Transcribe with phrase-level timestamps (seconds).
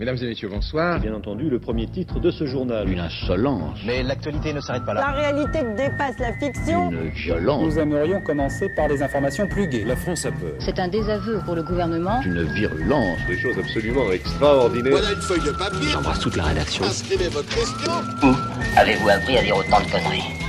[0.00, 0.94] Mesdames et messieurs, bonsoir.
[0.94, 2.90] C'est bien entendu le premier titre de ce journal.
[2.90, 3.78] Une insolence.
[3.84, 5.02] Mais l'actualité ne s'arrête pas là.
[5.02, 6.90] La réalité dépasse la fiction.
[6.90, 7.62] Une violence.
[7.62, 9.84] Nous aimerions commencer par les informations plus gaies.
[9.84, 10.54] La France a peur.
[10.58, 12.22] C'est un désaveu pour le gouvernement.
[12.22, 13.18] Une virulence.
[13.28, 14.92] Des choses absolument extraordinaires.
[14.92, 15.90] Voilà une feuille de papier.
[15.92, 16.82] J'embrasse toute la rédaction.
[16.82, 17.92] Inscrivez votre question.
[18.22, 18.34] Où
[18.78, 20.39] avez-vous appris à dire autant de conneries?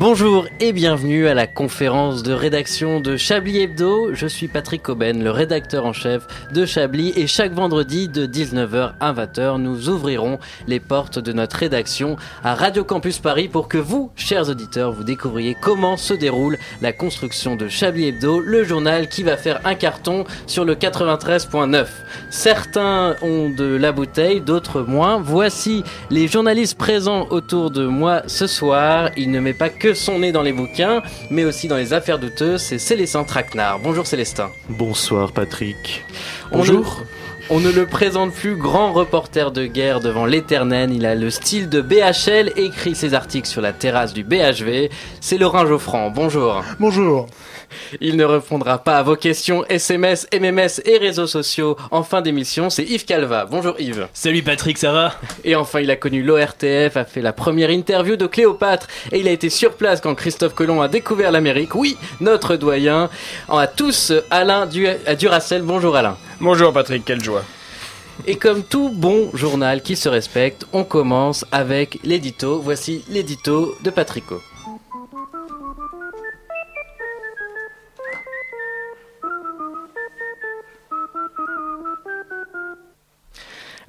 [0.00, 4.14] Bonjour et bienvenue à la conférence de rédaction de Chablis Hebdo.
[4.14, 8.94] Je suis Patrick Coben, le rédacteur en chef de Chablis et chaque vendredi de 19h
[8.98, 13.76] à 20h, nous ouvrirons les portes de notre rédaction à Radio Campus Paris pour que
[13.76, 19.06] vous, chers auditeurs, vous découvriez comment se déroule la construction de Chablis Hebdo, le journal
[19.06, 21.84] qui va faire un carton sur le 93.9.
[22.30, 25.20] Certains ont de la bouteille, d'autres moins.
[25.20, 29.10] Voici les journalistes présents autour de moi ce soir.
[29.18, 32.18] Il ne met pas que son nez dans les bouquins, mais aussi dans les affaires
[32.18, 33.80] douteuses, c'est Célestin Traquenard.
[33.80, 34.50] Bonjour Célestin.
[34.68, 36.04] Bonsoir Patrick.
[36.52, 37.02] Bonjour.
[37.50, 40.92] On ne, on ne le présente plus grand reporter de guerre devant l'éternel.
[40.92, 44.90] Il a le style de BHL, écrit ses articles sur la terrasse du BHV.
[45.20, 46.10] C'est Laurent Geoffrand.
[46.10, 46.62] Bonjour.
[46.78, 47.26] Bonjour.
[48.00, 52.70] Il ne répondra pas à vos questions SMS, MMS et réseaux sociaux en fin d'émission.
[52.70, 53.46] C'est Yves Calva.
[53.46, 54.08] Bonjour Yves.
[54.12, 55.14] Salut Patrick, ça va?
[55.44, 59.28] Et enfin, il a connu l'ORTF, a fait la première interview de Cléopâtre et il
[59.28, 61.74] a été sur place quand Christophe Colomb a découvert l'Amérique.
[61.74, 63.10] Oui, notre doyen.
[63.48, 64.86] À tous, Alain du
[65.18, 65.62] Duracell.
[65.62, 66.16] Bonjour Alain.
[66.40, 67.44] Bonjour Patrick, quelle joie.
[68.26, 72.60] Et comme tout bon journal qui se respecte, on commence avec l'édito.
[72.60, 74.40] Voici l'édito de Patrico.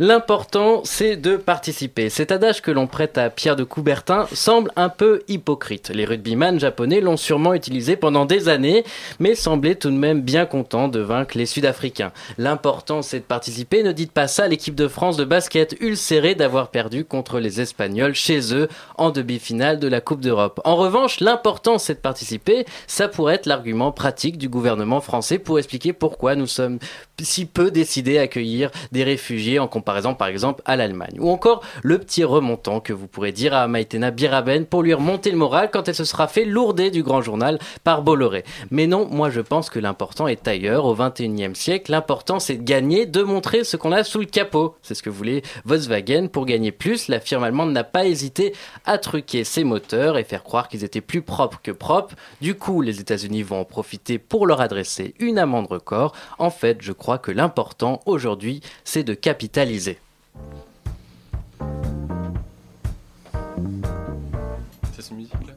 [0.03, 2.09] L'important, c'est de participer.
[2.09, 5.89] Cet adage que l'on prête à Pierre de Coubertin semble un peu hypocrite.
[5.89, 8.83] Les rugbyman japonais l'ont sûrement utilisé pendant des années,
[9.19, 12.13] mais semblaient tout de même bien contents de vaincre les Sud-Africains.
[12.39, 13.83] L'important, c'est de participer.
[13.83, 17.61] Ne dites pas ça à l'équipe de France de basket, ulcérée d'avoir perdu contre les
[17.61, 20.61] Espagnols chez eux en demi-finale de la Coupe d'Europe.
[20.65, 22.65] En revanche, l'important, c'est de participer.
[22.87, 26.79] Ça pourrait être l'argument pratique du gouvernement français pour expliquer pourquoi nous sommes
[27.25, 31.17] si peu décidés à accueillir des réfugiés en comparaison par exemple à l'Allemagne.
[31.19, 35.31] Ou encore le petit remontant que vous pourrez dire à Maïtena Biraben pour lui remonter
[35.31, 38.43] le moral quand elle se sera fait lourder du grand journal par Bolloré.
[38.69, 40.85] Mais non, moi je pense que l'important est ailleurs.
[40.85, 44.75] Au 21e siècle, l'important c'est de gagner, de montrer ce qu'on a sous le capot.
[44.81, 46.27] C'est ce que voulait Volkswagen.
[46.27, 48.53] Pour gagner plus, la firme allemande n'a pas hésité
[48.85, 52.15] à truquer ses moteurs et faire croire qu'ils étaient plus propres que propres.
[52.41, 56.13] Du coup, les États-Unis vont en profiter pour leur adresser une amende record.
[56.39, 59.99] En fait, je crois que l'important aujourd'hui, c'est de capitaliser.
[64.93, 65.53] C'est cette musique-là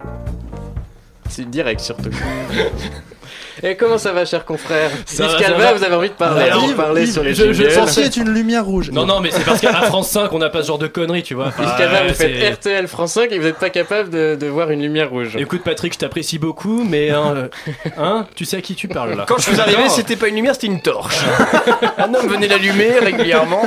[1.28, 2.10] C'est direct surtout.
[3.62, 4.91] Et comment ça va, cher confrère
[5.39, 5.72] Calva, va.
[5.75, 8.65] vous avez envie de parler, Alors, Yves, parler Yves, sur les je- je- une lumière
[8.65, 8.91] rouge.
[8.93, 11.22] Non, non, mais c'est parce qu'à France 5, on n'a pas ce genre de conneries,
[11.22, 11.53] tu vois.
[11.59, 14.37] Yves Calva, Euh, vous faites c'est- RTL France 5 et vous n'êtes pas capable de,
[14.39, 15.37] de voir une lumière rouge.
[15.39, 17.49] Écoute, Patrick, je t'apprécie beaucoup, mais hein,
[17.99, 20.37] hein, tu sais à qui tu parles là Quand je suis arrivé, c'était pas une
[20.37, 21.19] lumière, c'était une torche.
[21.99, 23.62] Un homme venait l'allumer régulièrement.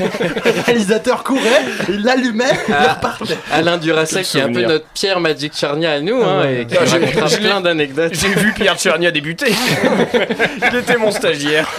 [0.00, 1.40] Le réalisateur courait,
[1.88, 2.94] il l'allumait, il Ah.
[2.94, 3.36] repartait.
[3.52, 6.76] Alain Duracell, qui est un peu notre Pierre Magic Charnia à nous, hein, et qui
[6.76, 8.12] Ah, racontera plein d'anecdotes.
[8.14, 9.52] J'ai vu Pierre Tchernia débuter.
[10.72, 11.68] Il était mon stagiaire.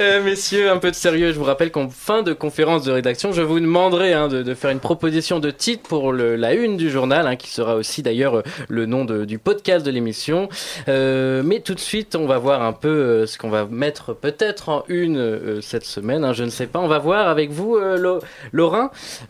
[0.00, 1.32] Euh, messieurs, un peu de sérieux.
[1.32, 4.54] Je vous rappelle qu'en fin de conférence de rédaction, je vous demanderai hein, de, de
[4.54, 8.02] faire une proposition de titre pour le- la une du journal, hein, qui sera aussi
[8.02, 10.48] d'ailleurs euh, le nom de- du podcast de l'émission.
[10.88, 14.14] Euh, mais tout de suite, on va voir un peu euh, ce qu'on va mettre
[14.14, 16.24] peut-être en une euh, cette semaine.
[16.24, 16.80] hein, je ne sais pas.
[16.80, 18.18] On va voir avec vous, euh,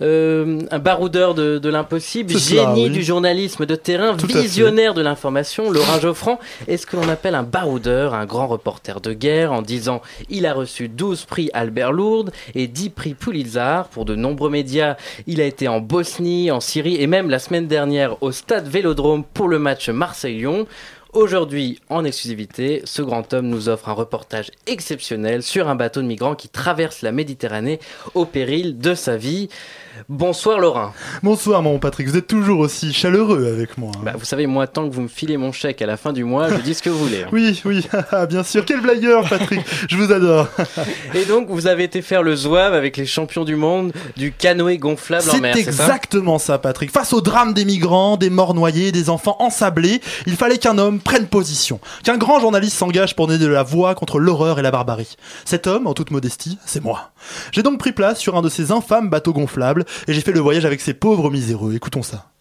[0.01, 2.91] euh, un baroudeur de, de l'impossible, cela, génie oui.
[2.91, 6.41] du journalisme de terrain, Tout visionnaire de l'information, Laurent Geoffrand.
[6.69, 9.53] est ce que appelle un baroudeur, un grand reporter de guerre.
[9.53, 10.01] En 10 ans,
[10.31, 14.97] il a reçu 12 prix Albert Lourdes et 10 prix Pulitzer pour de nombreux médias.
[15.27, 19.25] Il a été en Bosnie, en Syrie et même la semaine dernière au stade Vélodrome
[19.25, 20.67] pour le match Marseille-Lyon.
[21.13, 26.07] Aujourd'hui, en exclusivité, ce grand homme nous offre un reportage exceptionnel sur un bateau de
[26.07, 27.81] migrants qui traverse la Méditerranée
[28.15, 29.49] au péril de sa vie.
[30.09, 30.93] Bonsoir Laurent.
[31.23, 33.93] Bonsoir mon Patrick, vous êtes toujours aussi chaleureux avec moi.
[33.97, 34.01] hein.
[34.05, 36.25] Bah, vous savez, moi, tant que vous me filez mon chèque à la fin du
[36.25, 37.23] mois, je dis ce que vous voulez.
[37.23, 37.29] hein.
[37.33, 37.87] Oui, oui,
[38.29, 38.65] bien sûr.
[38.65, 39.61] Quel blagueur, Patrick.
[39.89, 40.49] Je vous adore.
[41.15, 44.79] Et donc, vous avez été faire le zouave avec les champions du monde du canoë
[44.79, 45.85] gonflable en mer, c'est ça?
[45.85, 46.91] exactement ça, Patrick.
[46.91, 50.99] Face au drame des migrants, des morts noyés, des enfants ensablés, il fallait qu'un homme
[51.01, 54.71] prenne position, qu'un grand journaliste s'engage pour donner de la voix contre l'horreur et la
[54.71, 55.17] barbarie.
[55.45, 57.11] Cet homme, en toute modestie, c'est moi.
[57.53, 60.41] J'ai donc pris place sur un de ces infâmes bateaux gonflables et j'ai fait le
[60.41, 61.75] voyage avec ces pauvres miséreux.
[61.75, 62.34] Écoutons ça.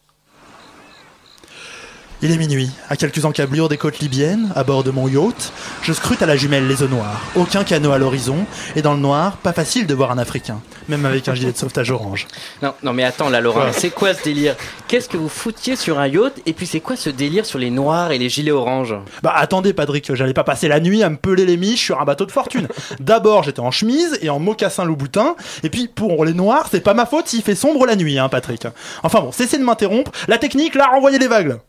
[2.25, 5.92] Il est minuit, à quelques encablures des côtes libyennes, à bord de mon yacht, je
[5.92, 7.20] scrute à la jumelle les eaux noires.
[7.36, 8.46] Aucun canot à l'horizon,
[8.78, 11.58] et dans le noir, pas facile de voir un Africain, même avec un gilet de
[11.58, 12.28] sauvetage orange.
[12.62, 14.56] Non, non mais attends là Laurent, c'est quoi ce délire?
[14.88, 17.70] Qu'est-ce que vous foutiez sur un yacht Et puis c'est quoi ce délire sur les
[17.70, 18.96] noirs et les gilets oranges?
[19.22, 22.06] Bah attendez, Patrick, j'allais pas passer la nuit à me peler les miches sur un
[22.06, 22.70] bateau de fortune.
[23.02, 26.94] D'abord, j'étais en chemise et en mocassin Louboutin, et puis pour les noirs, c'est pas
[26.94, 28.66] ma faute s'il fait sombre la nuit, hein, Patrick.
[29.04, 30.12] Enfin bon, cessez de m'interrompre.
[30.30, 31.60] La technique, là, renvoyez les vagues.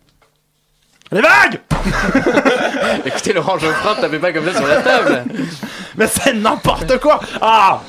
[1.15, 1.61] Les vagues
[3.07, 5.25] Écoutez Laurent Geoffrin, tapez pas comme ça sur la table
[5.97, 7.81] Mais c'est n'importe quoi Ah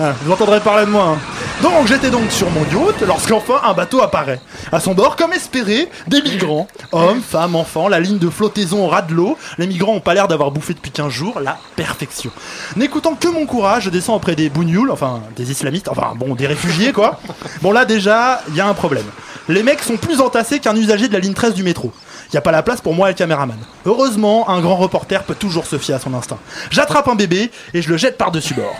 [0.00, 1.04] Ah, Vous entendrez parler de moi.
[1.14, 1.18] hein.
[1.62, 4.40] Donc j'étais donc sur mon yacht lorsqu'enfin un bateau apparaît.
[4.72, 6.66] À son bord, comme espéré, des migrants.
[6.92, 9.36] Hommes, femmes, enfants, la ligne de flottaison au ras de l'eau.
[9.58, 11.40] Les migrants ont pas l'air d'avoir bouffé depuis 15 jours.
[11.40, 12.30] La perfection.
[12.76, 16.46] N'écoutant que mon courage, je descends auprès des bougnoules, enfin des islamistes, enfin bon, des
[16.46, 17.18] réfugiés quoi.
[17.62, 19.04] Bon là déjà, il y a un problème.
[19.48, 21.92] Les mecs sont plus entassés qu'un usager de la ligne 13 du métro.
[22.32, 23.58] Y a pas la place pour moi et le caméraman.
[23.84, 26.38] Heureusement, un grand reporter peut toujours se fier à son instinct.
[26.70, 28.76] J'attrape un bébé et je le jette par-dessus bord.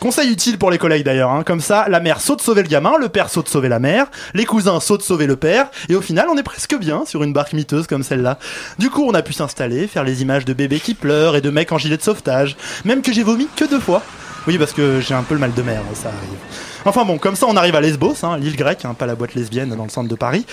[0.00, 1.42] Conseil utile pour les collègues d'ailleurs, hein.
[1.44, 4.46] comme ça la mère saute sauver le gamin, le père saute sauver la mère, les
[4.46, 7.52] cousins sautent sauver le père, et au final on est presque bien sur une barque
[7.52, 8.38] miteuse comme celle-là.
[8.78, 11.50] Du coup on a pu s'installer, faire les images de bébés qui pleurent et de
[11.50, 12.56] mecs en gilet de sauvetage,
[12.86, 14.02] même que j'ai vomi que deux fois.
[14.46, 16.69] Oui parce que j'ai un peu le mal de mer, ça arrive.
[16.84, 19.34] Enfin bon, comme ça on arrive à Lesbos, hein, l'île grecque, hein, pas la boîte
[19.34, 20.46] lesbienne dans le centre de Paris.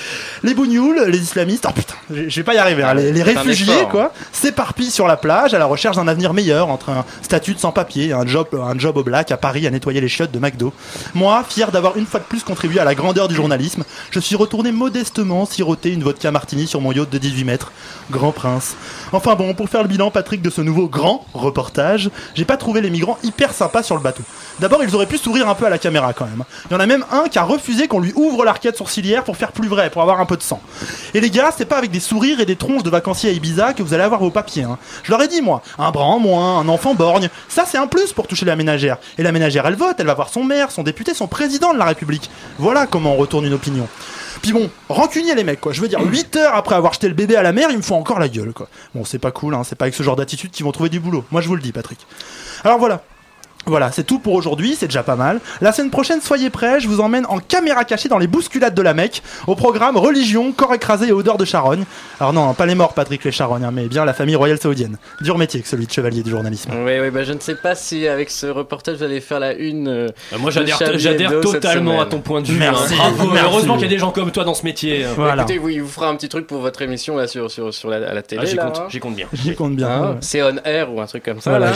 [0.43, 3.89] Les bougnoules, les islamistes, oh putain, je vais pas y arriver, hein, les, réfugiés effort.
[3.89, 7.59] quoi, s'éparpillent sur la plage à la recherche d'un avenir meilleur entre un statut de
[7.59, 10.39] sans-papier et un job, un job au black à Paris à nettoyer les chiottes de
[10.39, 10.73] McDo.
[11.13, 14.35] Moi, fier d'avoir une fois de plus contribué à la grandeur du journalisme, je suis
[14.35, 17.71] retourné modestement siroter une vodka martini sur mon yacht de 18 mètres.
[18.11, 18.75] Grand prince.
[19.11, 22.81] Enfin bon, pour faire le bilan, Patrick, de ce nouveau grand reportage, j'ai pas trouvé
[22.81, 24.23] les migrants hyper sympas sur le bateau.
[24.59, 26.43] D'abord, ils auraient pu sourire un peu à la caméra quand même.
[26.69, 29.37] Il y en a même un qui a refusé qu'on lui ouvre l'arcade sourcilière pour
[29.37, 30.61] faire plus vrai, pour avoir un peu de sang.
[31.13, 33.73] Et les gars, c'est pas avec des sourires et des tronches de vacanciers à Ibiza
[33.73, 34.63] que vous allez avoir vos papiers.
[34.63, 34.77] Hein.
[35.03, 37.87] Je leur ai dit, moi, un bras en moins, un enfant borgne, ça c'est un
[37.87, 38.97] plus pour toucher la ménagère.
[39.17, 41.77] Et la ménagère, elle vote, elle va voir son maire, son député, son président de
[41.77, 42.29] la République.
[42.57, 43.87] Voilà comment on retourne une opinion.
[44.41, 45.73] Puis bon, rancunier les mecs quoi.
[45.73, 47.81] Je veux dire, 8 heures après avoir jeté le bébé à la mer, ils me
[47.81, 48.67] font encore la gueule quoi.
[48.93, 49.63] Bon, c'est pas cool, hein.
[49.63, 51.25] c'est pas avec ce genre d'attitude qu'ils vont trouver du boulot.
[51.31, 51.99] Moi je vous le dis, Patrick.
[52.63, 53.01] Alors voilà.
[53.67, 55.39] Voilà, c'est tout pour aujourd'hui, c'est déjà pas mal.
[55.61, 58.81] La semaine prochaine, soyez prêts, je vous emmène en caméra cachée dans les bousculades de
[58.81, 61.83] la Mecque, au programme Religion, corps écrasé et odeur de charogne.
[62.19, 64.97] Alors non, pas les morts, Patrick, les charognes, hein, mais bien la famille royale saoudienne.
[65.21, 66.71] Dur métier que celui de chevalier du journalisme.
[66.85, 69.53] Oui, oui, bah je ne sais pas si avec ce reportage vous allez faire la
[69.53, 69.87] une.
[69.87, 70.77] euh, Euh, Moi j'adhère
[71.41, 72.57] totalement à ton point de vue.
[72.57, 73.11] Merci, hein.
[73.17, 73.31] Bravo.
[73.33, 73.49] merci.
[73.51, 75.03] Heureusement qu'il y a des gens comme toi dans ce métier.
[75.05, 75.09] hein.
[75.15, 77.73] Voilà, Écoutez, vous, il vous fera un petit truc pour votre émission là sur, sur,
[77.73, 78.41] sur la, à la télé.
[78.43, 78.85] Ah, J'y là, compte, hein.
[78.89, 79.27] j'y compte bien.
[79.33, 79.89] j'y compte bien.
[79.89, 80.17] Hein, ouais.
[80.21, 81.49] C'est on air ou un truc comme ça.
[81.51, 81.71] Voilà.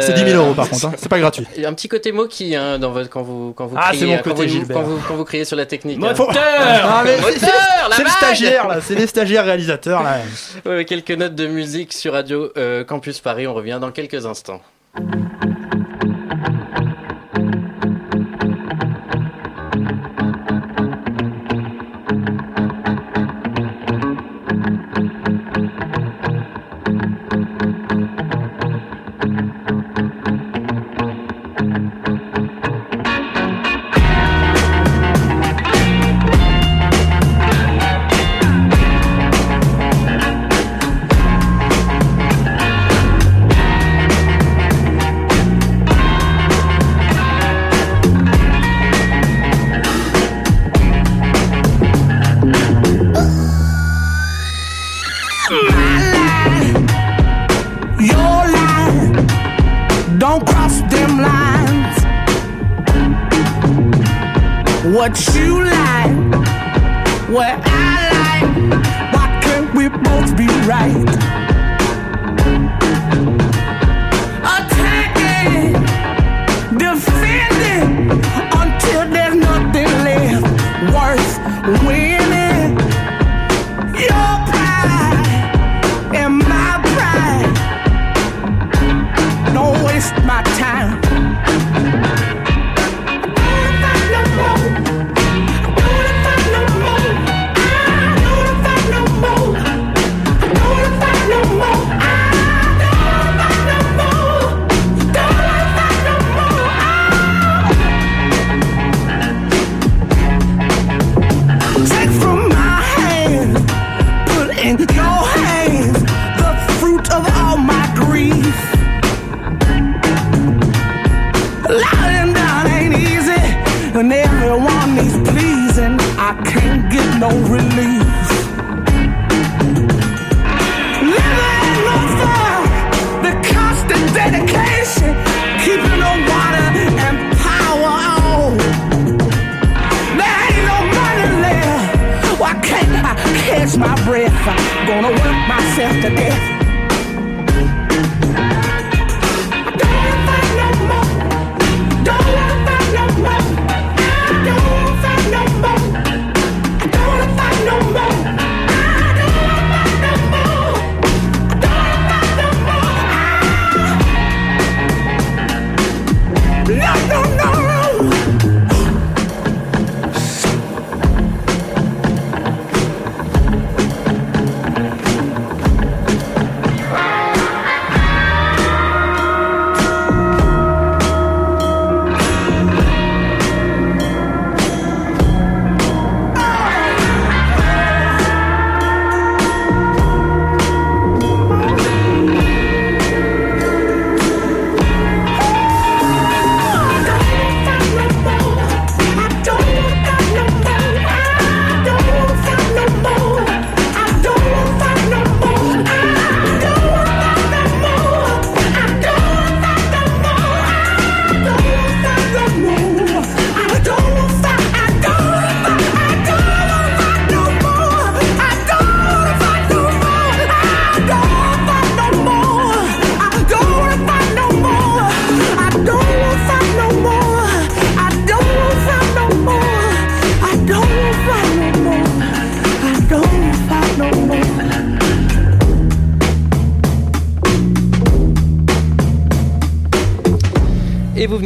[0.00, 0.92] C'est 10 000 euros par contre, hein.
[1.04, 1.46] C'est pas gratuit.
[1.56, 4.06] Et un petit côté moquille hein, dans votre, quand vous quand vous Ah, criez, c'est
[4.06, 4.76] mon quand côté vous- Gilbert.
[4.76, 5.98] quand vous, quand vous criez sur la technique.
[6.02, 6.14] hein.
[6.16, 10.02] Moteur Ah, mais c'est- c'est- Moteur, la c'est le stagiaire là, c'est les stagiaires réalisateurs
[10.02, 10.18] là.
[10.66, 13.46] Ouais, quelques notes de musique sur Radio euh, Campus Paris.
[13.46, 14.60] On revient dans quelques instants.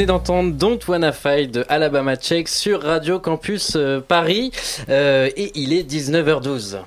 [0.09, 4.51] D'entendre Don't Wanna Fight de Alabama Check sur Radio Campus euh, Paris.
[4.89, 6.79] Euh, et il est 19h12.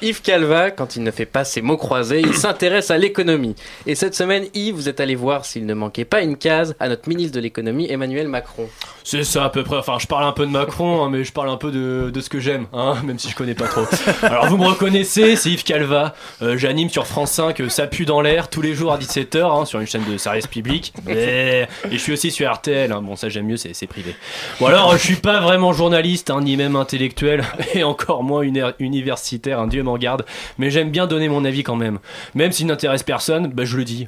[0.00, 3.56] Yves Calva, quand il ne fait pas ses mots croisés, il s'intéresse à l'économie.
[3.86, 6.88] Et cette semaine, Yves, vous êtes allé voir s'il ne manquait pas une case à
[6.88, 8.68] notre ministre de l'économie, Emmanuel Macron.
[9.10, 9.78] C'est ça à peu près.
[9.78, 12.20] Enfin, je parle un peu de Macron, hein, mais je parle un peu de, de
[12.20, 13.86] ce que j'aime, hein, même si je connais pas trop.
[14.22, 16.14] Alors, vous me reconnaissez, c'est Yves Calva.
[16.42, 19.62] Euh, J'anime sur France 5 euh, Ça pue dans l'air tous les jours à 17h
[19.62, 20.92] hein, sur une chaîne de service public.
[21.08, 22.92] Et, et je suis aussi sur RTL.
[22.92, 23.00] hein.
[23.00, 24.14] Bon, ça j'aime mieux, c'est c'est privé.
[24.60, 28.74] Bon, alors, je suis pas vraiment journaliste, hein, ni même intellectuel, et encore moins une
[28.78, 30.26] universitaire, un dieu m'en garde.
[30.58, 31.98] Mais j'aime bien donner mon avis quand même.
[32.34, 34.06] Même s'il n'intéresse personne, bah, je le dis.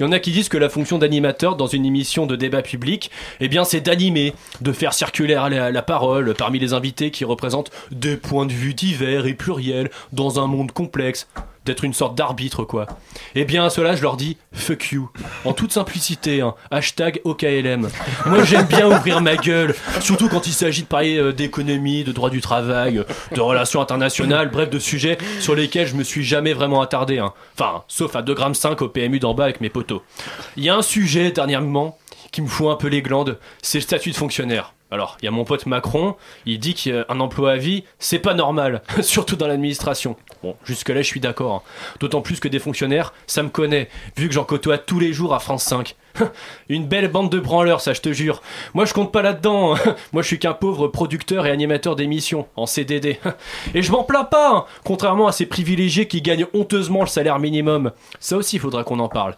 [0.00, 2.62] Il y en a qui disent que la fonction d'animateur dans une émission de débat
[2.62, 7.24] public, eh bien, c'est d'animer, de faire circuler la, la parole parmi les invités qui
[7.24, 11.28] représentent des points de vue divers et pluriels dans un monde complexe.
[11.66, 12.86] D'être une sorte d'arbitre, quoi.
[13.34, 15.10] Eh bien, à cela, je leur dis fuck you.
[15.44, 16.54] En toute simplicité, hein.
[16.70, 17.86] hashtag OKLM.
[18.24, 22.12] Moi, j'aime bien ouvrir ma gueule, surtout quand il s'agit de parler euh, d'économie, de
[22.12, 23.04] droit du travail, euh,
[23.34, 27.18] de relations internationales, bref, de sujets sur lesquels je me suis jamais vraiment attardé.
[27.18, 27.34] hein.
[27.58, 30.00] Enfin, sauf à 2 grammes 5 au PMU d'en bas avec mes potos.
[30.56, 31.98] Il y a un sujet, dernièrement,
[32.32, 34.74] qui me fout un peu les glandes, c'est le statut de fonctionnaire.
[34.92, 38.34] Alors, il y a mon pote Macron, il dit qu'un emploi à vie, c'est pas
[38.34, 40.16] normal, surtout dans l'administration.
[40.42, 41.54] Bon, jusque-là, je suis d'accord.
[41.54, 41.94] hein.
[42.00, 45.32] D'autant plus que des fonctionnaires, ça me connaît, vu que j'en côtoie tous les jours
[45.32, 45.94] à France 5.
[46.68, 48.42] Une belle bande de branleurs, ça je te jure.
[48.74, 49.76] Moi je compte pas là-dedans.
[50.12, 53.20] Moi je suis qu'un pauvre producteur et animateur d'émissions, en CDD.
[53.74, 57.38] Et je m'en plains pas, hein, contrairement à ces privilégiés qui gagnent honteusement le salaire
[57.38, 57.92] minimum.
[58.18, 59.36] Ça aussi il faudra qu'on en parle.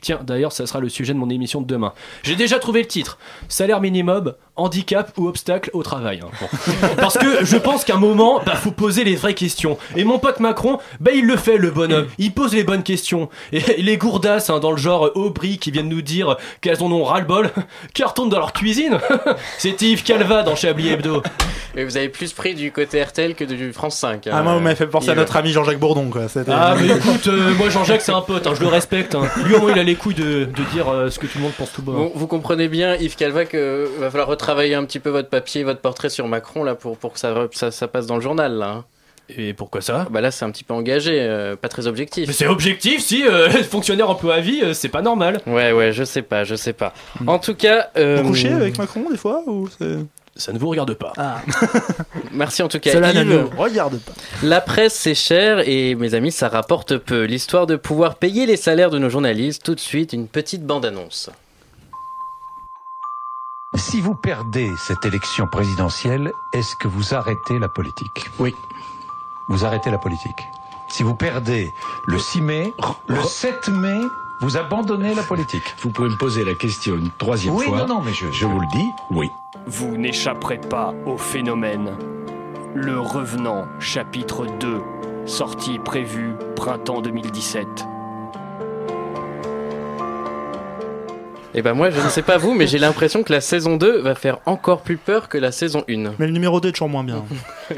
[0.00, 1.92] Tiens, d'ailleurs, ça sera le sujet de mon émission de demain.
[2.22, 3.18] J'ai déjà trouvé le titre.
[3.48, 6.20] Salaire minimum, handicap ou obstacle au travail.
[6.22, 6.28] hein.
[6.40, 6.86] Bon.
[6.98, 9.76] Parce que je pense qu'à un moment, bah, faut poser les vraies questions.
[9.96, 12.06] Et mon pote Macron, bah, il le fait, le bonhomme.
[12.18, 13.28] Il pose les bonnes questions.
[13.52, 17.02] Et les gourdasses, hein, dans le genre Aubry, qui viennent nous dire qu'elles en ont
[17.04, 17.50] ras-le-bol,
[17.94, 18.98] qui retournent dans leur cuisine.
[19.58, 21.22] C'est Yves Calva dans Chablis Hebdo.
[21.76, 24.28] Et vous avez plus pris du côté RTL que du France 5.
[24.32, 26.28] Ah, moi, vous m'avez fait penser à notre ami Jean-Jacques Bourdon, quoi.
[26.28, 29.14] C'était- Ah, mais écoute, euh, moi Jean-Jacques, c'est un pote, hein, je le respecte.
[29.14, 29.22] hein.
[29.44, 31.44] Lui, au moins, il a les couilles de, de dire euh, ce que tout le
[31.44, 31.92] monde pense tout bas.
[31.92, 33.58] Bon, vous comprenez bien, Yves Calva, qu'il
[33.98, 37.12] va falloir retravailler un petit peu votre papier, votre portrait sur Macron là pour, pour
[37.14, 38.52] que ça, ça, ça passe dans le journal.
[38.54, 38.84] Là, hein.
[39.36, 40.06] Et pourquoi ça?
[40.10, 42.26] Bah là, c'est un petit peu engagé, euh, pas très objectif.
[42.28, 45.40] Mais c'est objectif, si euh, fonctionnaire emploi à vie, euh, c'est pas normal.
[45.46, 46.94] Ouais, ouais, je sais pas, je sais pas.
[47.26, 49.98] En tout cas, euh, Vous couchez avec Macron des fois ou c'est-
[50.38, 51.12] Ça ne vous regarde pas.
[52.32, 52.92] merci en tout cas.
[52.92, 54.12] Cela ne regarde pas.
[54.44, 57.24] La presse, c'est cher et mes amis, ça rapporte peu.
[57.24, 61.30] L'histoire de pouvoir payer les salaires de nos journalistes, tout de suite, une petite bande-annonce.
[63.74, 68.30] Si vous perdez cette élection présidentielle, est-ce que vous arrêtez la politique?
[68.38, 68.52] Oui.
[69.48, 70.46] Vous arrêtez la politique.
[70.88, 71.68] Si vous perdez
[72.06, 72.72] le 6 mai,
[73.08, 74.00] le 7 mai,
[74.40, 75.62] vous abandonnez la politique.
[75.82, 77.78] Vous pouvez me poser la question une troisième Oui, fois.
[77.78, 79.28] non, non, mais je, Je vous le dis, oui.
[79.66, 81.96] Vous n'échapperez pas au phénomène.
[82.74, 84.80] Le Revenant, chapitre 2,
[85.26, 87.66] sortie prévue printemps 2017.
[91.54, 93.98] Et ben moi, je ne sais pas vous, mais j'ai l'impression que la saison 2
[94.00, 96.12] va faire encore plus peur que la saison 1.
[96.18, 97.24] Mais le numéro 2 est toujours moins bien.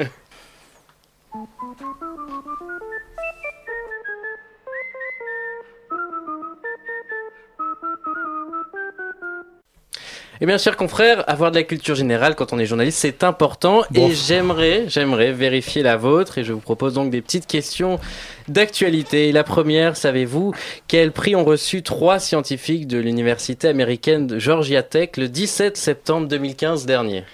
[10.43, 13.83] Eh bien, chers confrères, avoir de la culture générale quand on est journaliste, c'est important.
[13.91, 14.09] Bon.
[14.09, 16.39] Et j'aimerais, j'aimerais vérifier la vôtre.
[16.39, 18.01] Et je vous propose donc des petites questions
[18.49, 19.33] d'actualité.
[19.33, 20.55] La première, savez-vous
[20.89, 26.27] quel prix ont reçu trois scientifiques de l'université américaine de Georgia Tech le 17 septembre
[26.29, 27.25] 2015 dernier?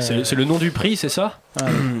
[0.00, 1.38] C'est c'est le nom du prix, c'est ça?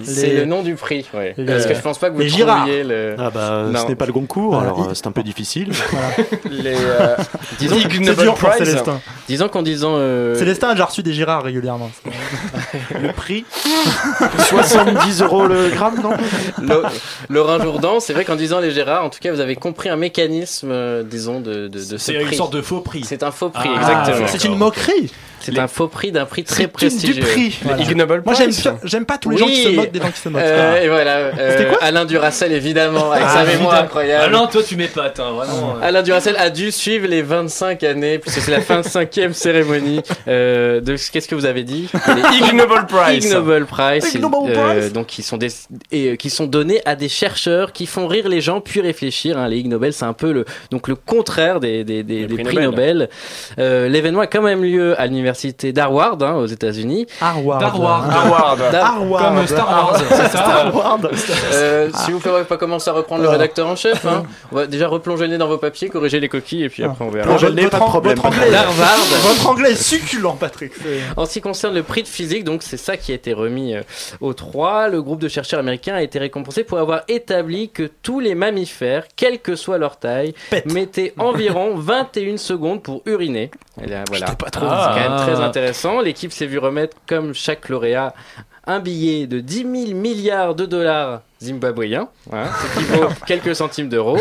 [0.04, 1.32] C'est le nom du prix, oui.
[1.36, 2.58] Les- Parce que je pense pas que vous les Girard.
[2.64, 3.14] trouviez le.
[3.18, 3.82] Ah bah, Non.
[3.82, 4.68] ce n'est pas le Goncourt, Voilà.
[4.68, 5.72] alors euh, c'est un peu difficile.
[6.50, 7.16] Les, euh,
[7.58, 8.52] Disons, dur pour.
[8.54, 9.00] Célestin.
[9.28, 9.94] disons qu'en disant.
[9.96, 11.90] euh, Célestin a déjà reçu des Girards régulièrement.
[13.02, 13.44] le prix
[14.48, 16.10] 70 euros le gramme, non?
[16.62, 16.82] Lo-
[17.28, 19.96] Laurent Jourdan, c'est vrai qu'en disant les Gérard, en tout cas, vous avez compris un
[19.96, 22.24] mécanisme, euh, disons, de, de, de ce C'est prix.
[22.26, 23.02] une sorte de faux prix.
[23.04, 24.26] C'est un faux prix, Ah, exactement.
[24.28, 25.10] C'est une moquerie.
[25.40, 27.14] C'est un faux prix d'un prix très C'est prestigieux.
[27.14, 27.58] du prix.
[27.64, 28.34] Moi
[28.84, 29.42] j'aime pas tous les Oui.
[29.48, 30.42] Gens qui se moquent des gens qui se moquent.
[30.42, 33.80] Euh, et voilà, euh, C'était quoi Alain Duracel évidemment, avec Ah, sa mémoire Évidemment.
[33.80, 34.24] incroyable.
[34.34, 35.76] Alain, toi, tu m'épates, hein, vraiment.
[35.76, 35.86] euh.
[35.86, 40.00] Alain Duracel a dû suivre les 25 années, puisque c'est la 25e cérémonie.
[40.28, 41.88] Euh, de qu'est-ce que vous avez dit?
[42.08, 43.24] Les Ig Nobel Prize.
[43.24, 44.92] Ig Nobel Prize, Ig Nobel euh, Prize.
[44.92, 45.48] donc qui sont des,
[45.92, 49.38] et, euh, qui sont donnés à des chercheurs qui font rire les gens puis réfléchir.
[49.38, 49.48] hein.
[49.48, 52.44] Les Ig Nobel, c'est un peu le donc le contraire des des, des, des prix
[52.44, 52.96] prix, Nobel.
[52.98, 53.08] Nobel.
[53.58, 57.06] Euh, L'événement a quand même lieu à l'université d'Harvard hein, aux États-Unis.
[57.20, 57.62] Harvard.
[57.62, 58.10] Harvard.
[58.72, 59.35] Harvard.
[59.36, 59.96] Comme Star Wars,
[61.14, 63.32] c'est Euh, si vous pouvez pas commencer à reprendre le Ah.
[63.32, 66.28] rédacteur en chef, hein, on va déjà replonger le nez dans vos papiers, corriger les
[66.28, 67.36] coquilles et puis après on verra.
[67.36, 68.16] Je n'ai votre pas de problème.
[68.16, 68.50] Votre anglais,
[69.22, 70.72] votre anglais est succulent, Patrick.
[71.16, 73.74] En ce qui concerne le prix de physique, donc c'est ça qui a été remis
[73.74, 73.82] euh,
[74.20, 74.88] aux trois.
[74.88, 79.04] Le groupe de chercheurs américains a été récompensé pour avoir établi que tous les mammifères,
[79.16, 80.70] quelle que soit leur taille, Pète.
[80.72, 83.50] mettaient environ 21 secondes pour uriner.
[83.82, 84.34] Et là, voilà.
[84.34, 84.66] pas trop.
[84.66, 85.24] C'est quand même Ah.
[85.26, 86.00] très intéressant.
[86.00, 88.14] L'équipe s'est vue remettre, comme chaque lauréat,
[88.66, 93.88] un billet de 10 000 milliards de dollars zimbabwéens, voilà, ce qui vaut quelques centimes
[93.88, 94.18] d'euros.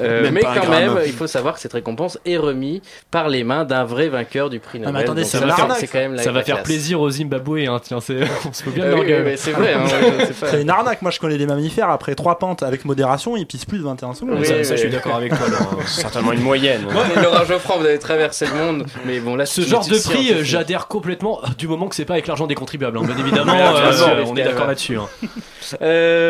[0.00, 0.70] Euh, mais quand gramme.
[0.70, 2.80] même, il faut savoir que cette récompense est remise
[3.10, 5.02] par les mains d'un vrai vainqueur du prix Ah, mais Nobel.
[5.04, 6.66] attendez, Donc ça, une c'est- arnaque, c'est quand même la Ça va la faire classe.
[6.66, 8.20] plaisir aux Zimbabwe, hein, tiens, c'est...
[8.48, 9.84] on se fout bien de Euh, oui, c'est vrai, hein.
[10.46, 11.02] C'est une arnaque.
[11.02, 14.14] Moi je connais des mammifères après trois pentes avec modération, ils pissent plus de 21
[14.14, 14.36] secondes.
[14.40, 15.46] Oui, ça, oui, ça, je suis d'accord avec toi.
[15.86, 16.86] C'est certainement une moyenne.
[17.16, 20.32] Et Laurent Geoffrand, vous avez traversé le monde, mais bon là, Ce genre de prix,
[20.32, 23.16] euh, j'adhère complètement, euh, du moment que c'est pas avec l'argent des contribuables, hein, bien
[23.18, 23.52] évidemment,
[24.26, 24.96] on est d'accord là-dessus.
[24.96, 25.08] hein.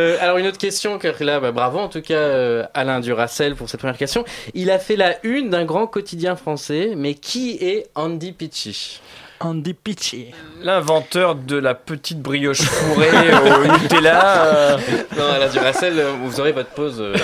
[0.09, 3.69] Euh, alors une autre question, là, bah, bravo en tout cas euh, Alain Duracel pour
[3.69, 4.25] cette première question.
[4.55, 9.01] Il a fait la une d'un grand quotidien français, mais qui est Andy Pitchy
[9.41, 10.27] Andy Pitchy.
[10.63, 13.09] L'inventeur de la petite brioche fourrée
[13.69, 14.45] au Nutella.
[14.47, 14.79] euh,
[15.17, 17.15] Non, Alain Duracel, euh, vous aurez votre pause euh,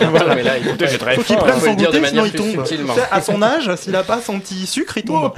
[0.00, 2.22] bientôt, mais là, il faut, Putain, j'ai très Faut qu'il prenne son de goûter, sinon
[2.22, 2.64] manière il tombe.
[3.10, 5.32] À son âge, s'il a pas son petit sucre, il tombe.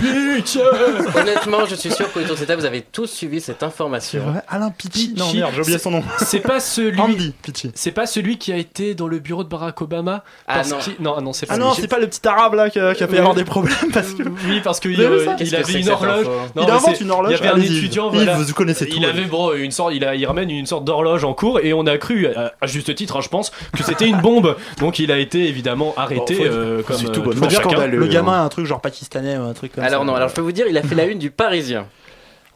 [1.17, 4.23] Honnêtement, je suis sûr de cette table, vous avez tous suivi cette information.
[4.25, 5.15] vrai, Alain Pitchy.
[5.17, 6.03] Non merde, j'ai oublié son nom.
[6.19, 7.01] C'est pas celui...
[7.01, 7.71] Andy Pitchy.
[7.75, 10.79] C'est pas celui qui a été dans le bureau de Barack Obama Ah parce non.
[11.01, 12.95] non, ah non, c'est pas Ah non, c'est pas le petit arabe là qui a,
[12.95, 14.23] qui a fait avoir des problèmes parce que.
[14.23, 15.05] Oui, parce qu'il il
[15.55, 16.51] avait une cette horloge.
[16.55, 17.39] Non, il invente une horloge.
[17.41, 18.35] Il y avait un étudiant, Yves, voilà.
[18.35, 18.97] vous connaissez tout.
[18.97, 21.73] Il avait bon, une sorte, il, a, il ramène une sorte d'horloge en cours et
[21.73, 24.57] on a cru, à, à juste titre, hein, je pense, que c'était une bombe.
[24.79, 27.51] Donc il a été évidemment arrêté Bon, euh, comme c'est euh, tout tout bonnement un
[27.51, 27.71] chacun.
[27.71, 27.99] scandaleux.
[27.99, 28.09] Le hein.
[28.09, 29.89] gamin a un truc genre pakistanais ou un truc comme ça.
[29.89, 31.87] Alors non, alors je peux vous dire, il a fait la une du Parisien.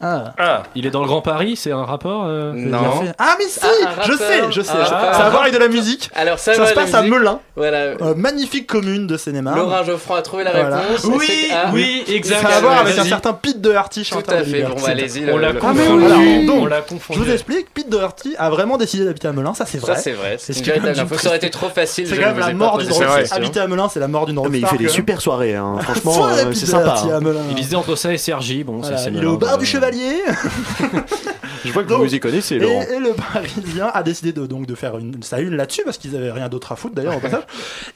[0.01, 0.33] Ah.
[0.39, 2.79] Ah, Il est dans le Grand Paris, c'est un rapport euh a Non.
[3.19, 4.71] Ah mais si, Ah, je sais, je sais.
[4.81, 6.09] Ah, ça ah, a à voir avec de la musique.
[6.15, 7.03] Alors ça, Ça, va, se passe à.
[7.03, 7.79] Melun, Voilà.
[7.79, 9.59] euh, magnifique commune de Seine-et-Marne.
[9.59, 10.79] Laurent Geoffrand a trouvé la Voilà.
[10.79, 11.05] réponse.
[11.05, 12.43] Oui, ah, oui, exact.
[12.43, 14.63] Ça a à voir avec un certain Pete Doherty, Tout chanteur à de fait.
[14.63, 15.31] Bon, bah, allez-y.
[15.33, 16.69] On l'a Ah, confondu.
[16.69, 19.87] l'a Je vous explique, Pete Doherty a vraiment décidé d'habiter à Melun, ça c'est Ça
[19.93, 19.97] vrai.
[20.01, 21.19] c'est vrai, c'est une véritable info.
[21.19, 22.07] Ça aurait été trop facile.
[22.07, 22.89] C'est quand même la mort d'une.
[23.33, 25.77] Habiter à Melun, c'est la mort d'une Ah, mais il fait des super soirées, hein.
[25.83, 26.91] franchement, euh, c'est sympa.
[26.93, 27.19] À.
[27.51, 28.63] Il hésitait entre ça et Sergi.
[28.65, 30.22] Bon, c'est il est au bar euh, du Chevalier
[31.64, 32.83] Je vois que Donc, vous y connaissez, et, Laurent.
[32.83, 36.14] et le Parisien a décidé de, donc, de faire une, sa une là-dessus parce qu'ils
[36.14, 37.42] avaient rien d'autre à foutre d'ailleurs au passage.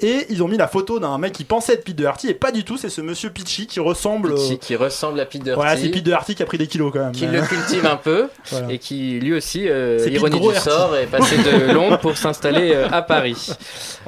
[0.00, 2.50] Et ils ont mis la photo d'un mec qui pensait être Pete Doherty et pas
[2.50, 4.35] du tout, c'est ce monsieur Pitchy qui ressemble.
[4.35, 5.57] Pitchy euh, qui ressemble à Pete Doherty.
[5.62, 7.12] Voilà, c'est Pete Doherty qui a pris des kilos quand même.
[7.12, 8.72] qui le cultive un peu Voilà.
[8.72, 12.88] et qui lui aussi, euh, ironie du sort, est passé de Londres pour s'installer euh,
[12.90, 13.48] à Paris.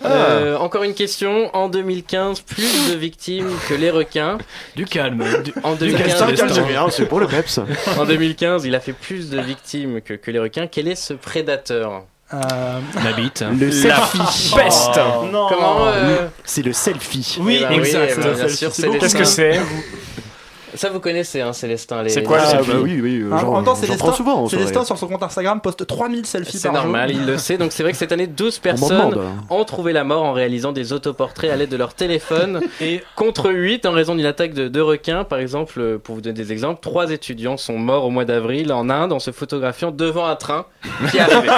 [0.05, 1.55] Euh, encore une question.
[1.55, 4.39] En 2015, plus de victimes que les requins.
[4.75, 5.23] Du calme.
[5.45, 7.61] du- En Du 2015, calme, C'est bien, c'est pour le peps.
[7.99, 10.67] en 2015, il a fait plus de victimes que, que les requins.
[10.67, 12.39] Quel est ce prédateur Euh,
[13.05, 13.45] La bite.
[13.59, 14.55] Le la selfie.
[14.57, 14.97] peste.
[15.33, 15.47] non.
[15.49, 17.37] Comment euh, C'est le selfie.
[17.41, 18.15] Oui, eh ben exact.
[18.17, 19.61] eh ben, c'est bien ça, sûr, c'est Qu'est-ce que c'est
[20.75, 22.03] Ça, vous connaissez, hein, Célestin.
[22.03, 22.71] Les, C'est quoi, selfies.
[22.71, 24.99] ah, bah oui, oui, euh, Ah, j'en- en même temps, Célestin, souvent en Célestin, sur
[24.99, 26.85] son compte Instagram, poste 3000 selfies C'est par jour.
[26.85, 27.57] normal, il le sait.
[27.59, 29.19] Donc c'est vrai que cette année, 12 m'en personnes
[29.51, 32.61] ont trouvé la mort en réalisant des autoportraits à l'aide de leur téléphone.
[32.81, 35.25] Et contre 8 en raison d'une attaque de deux requins.
[35.25, 38.73] Par exemple, euh, pour vous donner des exemples, trois étudiants sont morts au mois d'avril
[38.73, 40.67] en Inde en se photographiant devant un train
[41.11, 41.49] qui arrivait.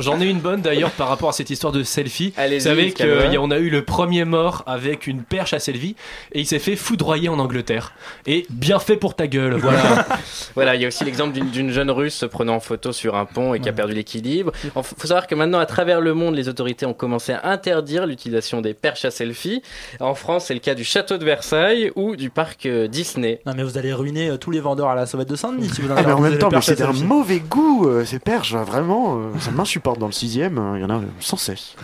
[0.00, 2.32] J'en ai une bonne d'ailleurs par rapport à cette histoire de selfie.
[2.36, 5.96] Vous savez qu'on a eu le premier mort avec une perche à selfie
[6.32, 7.92] et il s'est fait foudroyer en Angleterre.
[8.26, 10.06] Et bien fait pour ta gueule, voilà.
[10.54, 13.24] Voilà, il y a aussi l'exemple d'une- jeune russe se prenant en photo sur un
[13.26, 14.52] pont et qui a perdu l'équilibre.
[14.64, 18.06] Il faut savoir que maintenant, à travers le monde, les autorités ont commencé à interdire
[18.06, 19.62] l'utilisation des perches à selfie.
[20.00, 23.40] En France, c'est le cas du château de Versailles ou du parc euh, Disney.
[23.46, 25.80] Non mais vous allez ruiner euh, tous les vendeurs à la sauvette de Saint-Denis si
[25.82, 29.16] vous Ah, mais en même temps, mais c'est d'un mauvais goût, euh, ces perches, vraiment,
[29.18, 31.74] euh, ça m'insupporte dans le sixième, euh, il y en a sans cesse.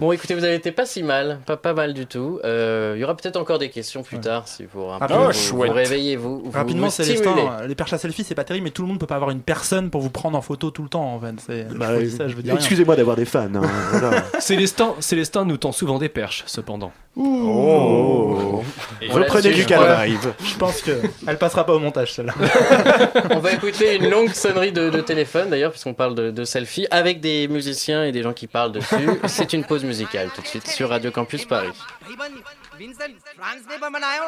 [0.00, 2.38] Bon, écoutez, vous avez été pas si mal, pas, pas mal du tout.
[2.44, 5.26] Euh, Il y aura peut-être encore des questions plus tard si vous un peu Ah,
[5.26, 5.70] vous, chouette.
[5.70, 7.20] vous réveillez, vous, vous Rapidement, stimulez.
[7.26, 9.30] euh, les perches à selfie c'est pas terrible, mais tout le monde peut pas avoir
[9.30, 11.34] une personne pour vous prendre en photo tout le temps en fait.
[11.44, 11.88] C'est Bah.
[12.54, 13.48] Excusez-moi d'avoir des fans.
[13.52, 14.22] hein, voilà.
[14.38, 16.92] Célestin, Célestin nous tend souvent des perches, cependant.
[17.17, 18.63] Oh.
[19.01, 20.33] Et Reprenez là-dessus, du je crois- calvaire.
[20.43, 22.33] Je pense que elle passera pas au montage celle-là.
[23.29, 26.87] On va écouter une longue sonnerie de, de téléphone d'ailleurs, puisqu'on parle de, de selfie,
[26.89, 29.19] avec des musiciens et des gens qui parlent dessus.
[29.27, 31.69] C'est une pause musicale tout de suite sur Radio Campus Paris.
[32.81, 34.25] વિન્સન્ટ ફ્રાન્સને પણ બનાવ્યો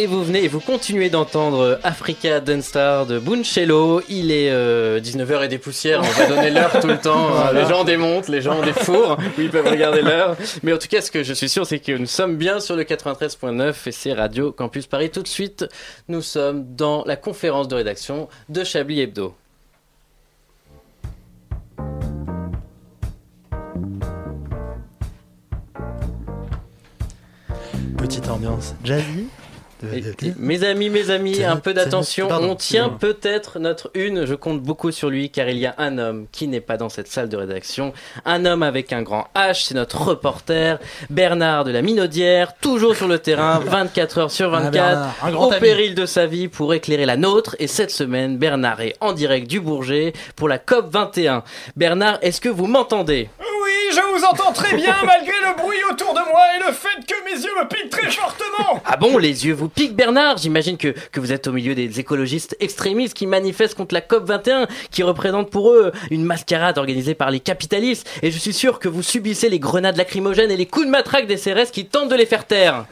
[0.00, 4.00] Et vous venez et vous continuez d'entendre Africa Dunstar de Buncello.
[4.08, 6.02] Il est 19h et des poussières.
[6.04, 7.30] On va donner l'heure tout le temps.
[7.30, 7.62] Voilà.
[7.62, 10.36] Les gens démontent, les gens ont des fours où ils peuvent regarder l'heure.
[10.62, 12.76] Mais en tout cas, ce que je suis sûr, c'est que nous sommes bien sur
[12.76, 15.10] le 93.9 et c'est Radio Campus Paris.
[15.10, 15.66] Tout de suite,
[16.06, 19.34] nous sommes dans la conférence de rédaction de Chablis Hebdo.
[27.96, 29.26] Petite ambiance jazzy?
[29.82, 32.28] De- Et- de- et- mes amis, mes amis, un peu d'attention.
[32.30, 34.24] On tient peut-être notre une.
[34.26, 36.88] Je compte beaucoup sur lui car il y a un homme qui n'est pas dans
[36.88, 37.92] cette salle de rédaction.
[38.24, 40.78] Un homme avec un grand H, c'est notre reporter
[41.10, 45.30] Bernard de la Minaudière, toujours sur le terrain, 24 heures sur Ah, 24, Bernard, un
[45.30, 45.60] grand au ami.
[45.60, 47.56] péril de sa vie pour éclairer la nôtre.
[47.58, 51.42] Et cette semaine, Bernard est en direct du Bourget pour la COP 21.
[51.76, 53.28] Bernard, est-ce que vous m'entendez?
[53.40, 56.88] Oui, je vous entends très bien malgré le bruit autour de moi et le fait
[57.06, 58.82] que mes yeux me piquent très fortement.
[58.84, 62.00] Ah bon, les yeux vous piquent, Bernard J'imagine que, que vous êtes au milieu des
[62.00, 67.30] écologistes extrémistes qui manifestent contre la COP21, qui représente pour eux une mascarade organisée par
[67.30, 68.08] les capitalistes.
[68.22, 71.26] Et je suis sûr que vous subissez les grenades lacrymogènes et les coups de matraque
[71.26, 72.86] des CRS qui tentent de les faire taire.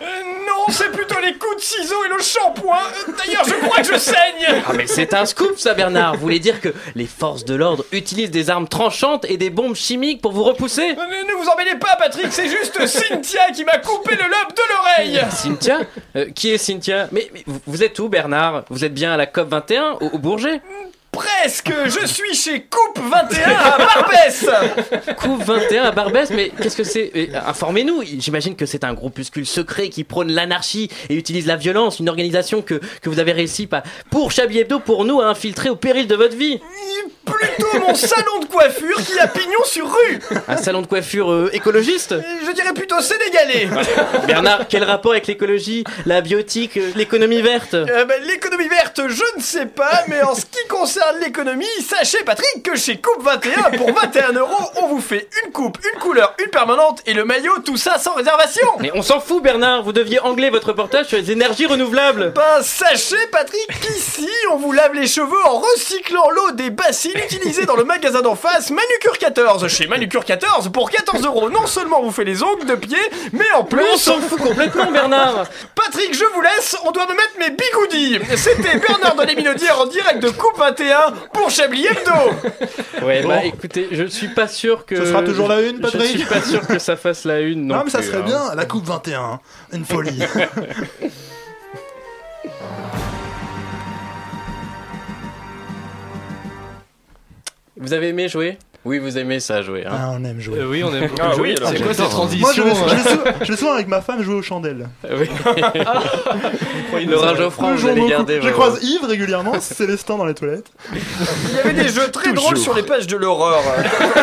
[0.68, 2.76] Euh, c'est plutôt les coups de ciseaux et le shampoing.
[2.76, 4.62] Euh, D'ailleurs, je crois que je saigne.
[4.68, 7.84] Ah mais c'est un scoop ça Bernard Vous voulez dire que les forces de l'ordre
[7.92, 10.90] utilisent des armes tranchantes et des bombes chimiques pour vous repousser?
[10.90, 14.62] Euh, Ne, vous embêtez pas, Patrick, c'est juste Cynthia qui m'a coupé le lobe de
[14.72, 15.20] l'oreille.
[15.30, 15.80] Cynthia?
[16.16, 17.08] Euh, Qui est Cynthia?
[17.12, 18.64] Mais, mais vous- êtes où Bernard?
[18.70, 20.60] Vous êtes bien à la COP21 au, au Bourget?
[21.12, 24.46] Presque, je suis chez Coupe 21 à Barbès.
[25.16, 27.10] Coupe 21 à Barbès, mais qu'est-ce que c'est?
[27.14, 32.00] Eh, Informez-nous, j'imagine que c'est un groupuscule secret qui prône l'anarchie et utilise la violence,
[32.00, 35.70] une organisation que, que vous avez réussi pas, pour Chablis Hebdo, pour nous, à infiltrer
[35.70, 36.60] au péril de votre vie.
[37.24, 40.18] Plutôt mon salon de coiffure qui a pignon sur rue.
[40.48, 42.14] Un salon de coiffure euh, écologiste?
[42.46, 43.68] Je dirais plutôt sénégalais.
[44.26, 47.74] Bernard, quel rapport avec l'écologie, la biotique, euh, l'économie verte?
[47.74, 52.22] Euh, bah, l'économie verte, je ne sais pas, mais en ce qui concerne l'économie, sachez
[52.24, 56.34] Patrick que chez Coupe 21, pour 21 euros, on vous fait une coupe, une couleur,
[56.42, 58.66] une permanente et le maillot, tout ça sans réservation.
[58.80, 62.62] Mais on s'en fout Bernard, vous deviez angler votre reportage sur les énergies renouvelables Ben
[62.62, 67.76] sachez Patrick qu'ici on vous lave les cheveux en recyclant l'eau des bassines utilisées dans
[67.76, 69.68] le magasin d'en face Manucure 14.
[69.68, 72.98] Chez Manucure 14, pour 14 euros, non seulement on vous fait les ongles de pied,
[73.32, 73.80] mais en plus...
[73.80, 77.50] Mais on s'en fout complètement Bernard Patrick, je vous laisse, on doit me mettre mes
[77.50, 78.18] bigoudis.
[78.36, 79.26] C'était Bernard de
[79.72, 80.85] en direct de Coupe 21
[81.32, 83.06] pour Chablis Hebdo.
[83.06, 83.28] Ouais Bon.
[83.28, 84.96] bah écoutez, je suis pas sûr que...
[84.96, 87.66] Ce sera toujours la une, Je Patrick suis pas sûr que ça fasse la une
[87.66, 88.24] non Non, mais ça plus, serait hein.
[88.24, 89.40] bien, la Coupe 21,
[89.72, 90.22] une folie.
[97.78, 98.58] Vous avez aimé jouer?
[98.86, 99.84] Oui, vous aimez ça jouer.
[99.84, 99.90] Hein.
[99.92, 100.60] Ah, on aime jouer.
[100.60, 101.54] Euh, oui, on aime Ah jouer.
[101.60, 103.72] oui, c'est quoi cette transition Moi, je vais, euh je, vais souvent, je vais souvent
[103.74, 104.88] avec ma femme jouer aux chandelles.
[105.10, 105.28] Oui.
[107.06, 108.10] Laura Geoffrand, Nous vous jouons allez beaucoup.
[108.10, 108.40] garder.
[108.42, 110.70] Je croise Yves régulièrement, Célestin dans les toilettes.
[110.94, 113.60] Il y avait des jeux très drôles sur les pages de l'horreur.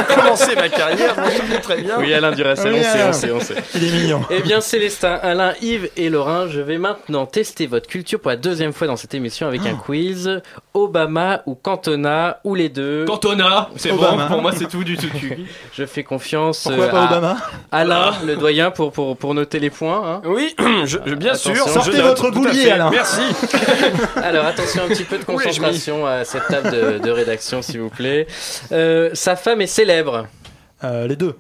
[0.08, 1.96] Quand commencé ma carrière, je m'en souviens très bien.
[2.00, 3.56] Oui, Alain Duracell, Oui, on sait, on sait, on sait.
[3.76, 4.22] Il est mignon.
[4.30, 8.38] Eh bien, Célestin, Alain, Yves et Laurent, je vais maintenant tester votre culture pour la
[8.38, 9.68] deuxième fois dans cette émission avec Oh.
[9.70, 10.42] un quiz.
[10.74, 13.06] Obama ou Cantona, ou les deux.
[13.06, 14.24] Cantona, c'est Obama.
[14.24, 15.46] bon, pour moi c'est tout du tout cul.
[15.74, 17.38] Je fais confiance Pourquoi euh, pas à Obama
[17.72, 20.02] Alain, le doyen, pour, pour, pour noter les points.
[20.06, 20.22] hein.
[20.26, 21.56] Oui, je, je- bien Attention.
[21.56, 21.68] sûr.
[21.70, 22.72] Sortez je votre boulier.
[22.72, 22.90] Alain.
[22.90, 23.22] Merci.
[24.16, 27.90] Alors attention, un petit peu de concentration à cette table de, de rédaction, s'il vous
[27.90, 28.28] plaît.
[28.72, 30.28] Euh, sa femme est célèbre.
[30.84, 31.36] Euh, Les deux.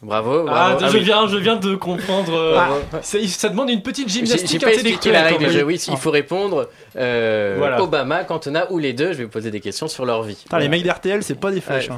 [0.00, 0.46] Bravo.
[0.48, 0.92] Ah, bravo.
[0.92, 1.02] je, oui.
[1.04, 2.32] viens, je viens de comprendre.
[2.32, 2.74] euh, Bravo.
[3.02, 5.46] ça, ça demande une petite gymnastique pas expliqué la intellectuelle.
[5.48, 5.64] règle jeu.
[5.64, 7.82] Oui, il faut répondre euh, Voilà.
[7.82, 9.12] Obama, Cantona ou les deux.
[9.12, 10.36] Je vais vous poser des questions sur leur vie.
[10.40, 11.90] Putain, les mecs d'RTL, c'est pas des flèches.
[11.90, 11.96] Hein.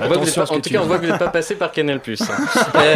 [0.00, 2.00] Attention pas- en que tout cas, on voit que vous n'êtes pas passé par Canal+.
[2.06, 2.14] Hein.
[2.74, 2.94] Euh,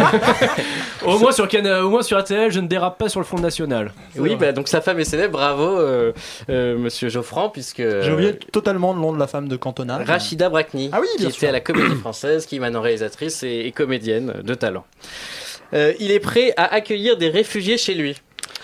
[1.05, 3.39] Au moins sur Can- au moins sur RTL, je ne dérape pas sur le Front
[3.39, 3.91] National.
[4.17, 5.33] oui, bah, donc sa femme est célèbre.
[5.33, 6.13] Bravo, euh,
[6.49, 9.99] euh, Monsieur Geoffrand, puisque J'ai oublié totalement le nom de la femme de Cantona.
[10.05, 13.63] Rachida Brakni, Ah oui, qui était à la Comédie Française, qui est maintenant réalisatrice et,
[13.65, 14.85] et comédienne de talent.
[15.73, 18.15] Euh, il est prêt à accueillir des réfugiés chez lui.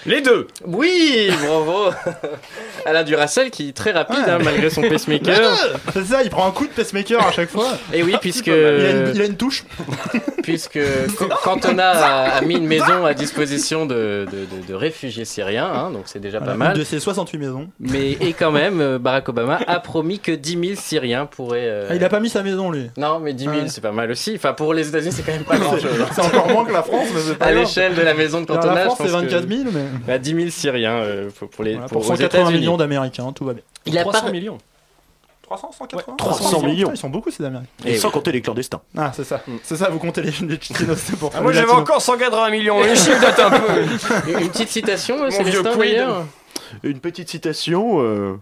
[0.05, 0.47] Les deux.
[0.65, 1.89] Oui, bravo.
[2.85, 4.29] Alain Duracell qui est très rapide Ouais.
[4.31, 5.51] hein, malgré son pacemaker.
[5.93, 7.67] C'est ça, il prend un coup de pacemaker à chaque fois.
[7.93, 9.65] Et oui, puisque Il a une, il a une touche.
[10.43, 15.25] puisque Ca- Cantona a, a mis une maison à disposition de, de, de- de réfugiés
[15.25, 16.73] syriens, hein, donc c'est déjà Voilà, pas mal.
[16.73, 17.69] Une de ses 68 maisons.
[17.79, 21.67] Mais et quand même, euh, Barack Obama a promis que 10 000 Syriens pourraient.
[21.67, 22.89] euh, Ah, il a pas mis sa maison, lui.
[22.97, 23.63] Non, mais 10 000 Ouais.
[23.67, 24.33] c'est pas mal aussi.
[24.35, 25.91] Enfin, pour les États-Unis, c'est quand même pas grand chose.
[26.13, 28.45] C'est encore moins que la France, mais c'est pas À l'échelle de la maison de
[28.45, 29.53] Cantona, La France, je c'est pense 24 que...
[29.55, 29.81] 000, mais.
[30.07, 32.59] Bah, 10 000 Syriens euh, pour, pour les Voilà, pour, pour aux 180 États-Unis.
[32.59, 33.63] millions d'Américains, tout va bien.
[33.85, 34.57] Il a 300 pas- millions.
[35.43, 36.77] 300, 180 300 millions.
[36.89, 37.69] Putain, Ils sont beaucoup ces Américains.
[37.83, 38.81] Et sans compter les clandestins.
[38.95, 39.41] Ah, c'est ça.
[39.63, 42.81] C'est ça, vous comptez les, les chitinos, c'est pour Ah, moi j'avais encore 180 millions,
[42.83, 43.81] les chiffres datent un peu.
[44.31, 45.79] Une une petite citation, Mon Célestin, vieux quid.
[45.91, 46.25] d'ailleurs
[46.83, 47.99] Une petite citation.
[47.99, 48.35] euh,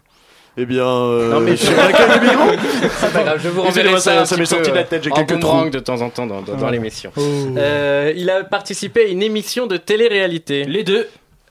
[0.57, 1.65] Eh bien, euh, Non, mais je-.
[2.99, 5.11] C'est pas grave, je vous renverrai Excusez-moi, ça, ça, m'est sorti de la tête, j'ai
[5.11, 5.69] quelques trous.
[5.69, 6.71] de temps en temps dans, dans- dans Ah.
[6.71, 7.11] l'émission.
[7.15, 7.21] Oh.
[7.57, 10.65] Euh, il a participé à une émission de télé-réalité.
[10.65, 11.07] Les deux.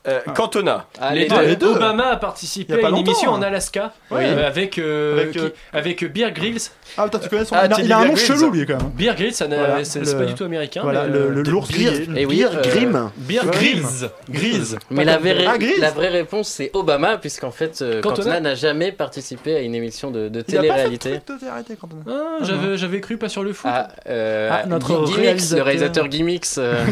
[0.08, 0.86] Euh, Cantona.
[1.00, 1.40] Ah, les, les deux.
[1.42, 1.66] les deux.
[1.72, 3.38] Obama a Il y participé a à pas une longtemps, émission hein.
[3.38, 4.20] en Alaska Oui.
[4.22, 6.60] euh, avec, euh, Avec, qui- euh, avec Beer Grylls.
[6.96, 7.54] Ah, putain, tu connais son.
[7.56, 8.26] Ah, il a, Teddy il a un nom Bear Grylls.
[8.38, 8.90] chelou, lui, quand même.
[8.94, 10.80] Beer Grylls, ça n'a- Voilà, c'est le- pas du tout américain.
[10.82, 12.20] Voilà, mais, le, euh, le l'ours Beer, grillé.
[12.20, 13.10] Et oui, Beer euh, Grimm.
[13.16, 13.50] Beer Ouais.
[13.50, 14.10] Grylls.
[14.30, 14.78] Grise.
[14.90, 15.78] Mais la vraie, Ah, Grise.
[15.80, 19.74] la vraie réponse c'est Obama, puisqu'en fait euh, Cantona Cantona n'a jamais participé à une
[19.74, 21.10] émission de, de Il a pas fait de télé-réalité.
[21.10, 22.14] truc de télé-réalité, quand on a.
[22.14, 23.70] Ah, j'avais, j'avais cru pas sur le foot.
[23.72, 26.04] Ah, euh, Ah, notre Gimmicks, le réalisateur.
[26.04, 26.84] euh,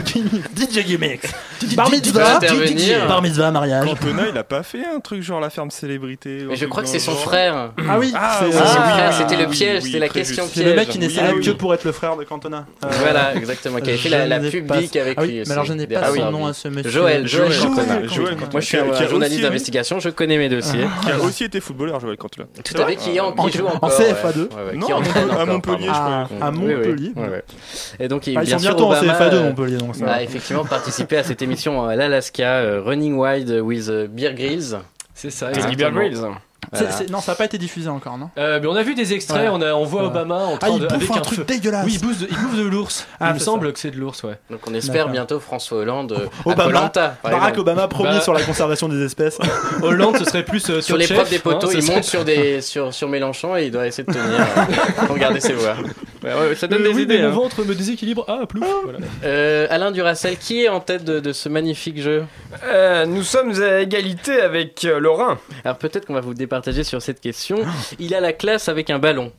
[0.57, 1.27] DJ Gimmicks.
[1.77, 2.24] Bar mitzvah.
[2.24, 3.03] va intervenir.
[3.08, 3.84] Bar mitzvah, mariage.
[3.86, 6.44] Cantona, il a pas fait un truc genre la ferme célébrité.
[6.48, 7.70] mais je crois que c'est son frère.
[7.88, 10.54] Ah oui, Ah, c'est euh, son frère, c'était le piège, c'est la question piège.
[10.54, 12.66] c'est le mec qui n'est célèbre que pour être le frère de Cantona.
[12.84, 15.22] Euh, Voilà, exactement, qui avait fait la, la je n'ai pub pas- Bic avec Ah
[15.22, 15.42] oui, lui.
[15.46, 16.30] mais alors je n'ai pas son sûr.
[16.30, 16.90] nom à ce monsieur.
[16.90, 18.00] Joël, Joël Cantona.
[18.52, 20.86] Moi je suis un a- a journaliste d'investigation, je connais mes dossiers.
[21.02, 22.46] Qui a aussi été footballeur, Joël Cantona.
[22.64, 23.90] Tout à fait, qui, en, joue en encore.
[23.90, 24.02] CFA2.
[24.04, 26.28] ouais, ouais, ouais, Non, qui à Montpellier, à encore, Montpellier, je crois.
[26.40, 27.12] À Montpellier.
[28.00, 29.96] Et donc, il, Ah, ils bien sont sûr, bientôt en Obama, CFA2 euh, Montpellier, donc
[29.96, 30.06] ça.
[30.12, 34.78] a effectivement participé à cette émission à l'Alaska, euh, Running Wild with euh, Beer Grylls.
[35.14, 35.50] C'est ça.
[35.50, 35.90] Exactement.
[35.90, 36.16] Grylls.
[36.72, 36.90] C'est- Voilà.
[36.96, 38.30] c'est- Non, ça n'a pas été diffusé encore, non?
[38.38, 39.48] Euh, mais on a vu des extraits, Ouais.
[39.52, 40.07] on, a, on voit Ouais.
[40.09, 40.87] Obama en Ah, train il de.
[40.92, 41.44] avec un un truc feu.
[41.44, 41.85] dégueulasse.
[41.85, 43.07] Oui, il bouffe de, il bouffe de l'ours.
[43.20, 44.38] Ah, il me semble que c'est de l'ours, ouais.
[44.50, 45.11] Donc, on espère D'accord.
[45.12, 46.90] bientôt François Hollande euh, à Obama,
[47.22, 47.59] Barack.
[47.59, 48.20] Obama premier Bah.
[48.22, 49.38] sur la conservation des espèces.
[49.83, 51.94] Hollande, ce serait plus euh, Sur top l'épreuve chef, des poteaux, hein, ce il serait-
[51.96, 55.40] monte sur, des, sur, sur Mélenchon et il doit essayer de tenir euh, pour garder
[55.40, 55.74] ses voix.
[56.24, 57.18] Ouais, ouais, ça donne Euh, des oui, idées.
[57.18, 57.30] le hein.
[57.30, 58.24] ventre me déséquilibre.
[58.28, 58.64] Ah, plouf.
[58.84, 58.98] Voilà.
[59.24, 62.24] Euh, Alain Duracel, qui est en tête de, de ce magnifique jeu
[62.64, 65.38] Euh, nous sommes à égalité avec euh, Lorrain.
[65.64, 67.58] Alors peut-être qu'on va vous départager sur cette question.
[67.98, 69.32] Il a la classe avec un ballon.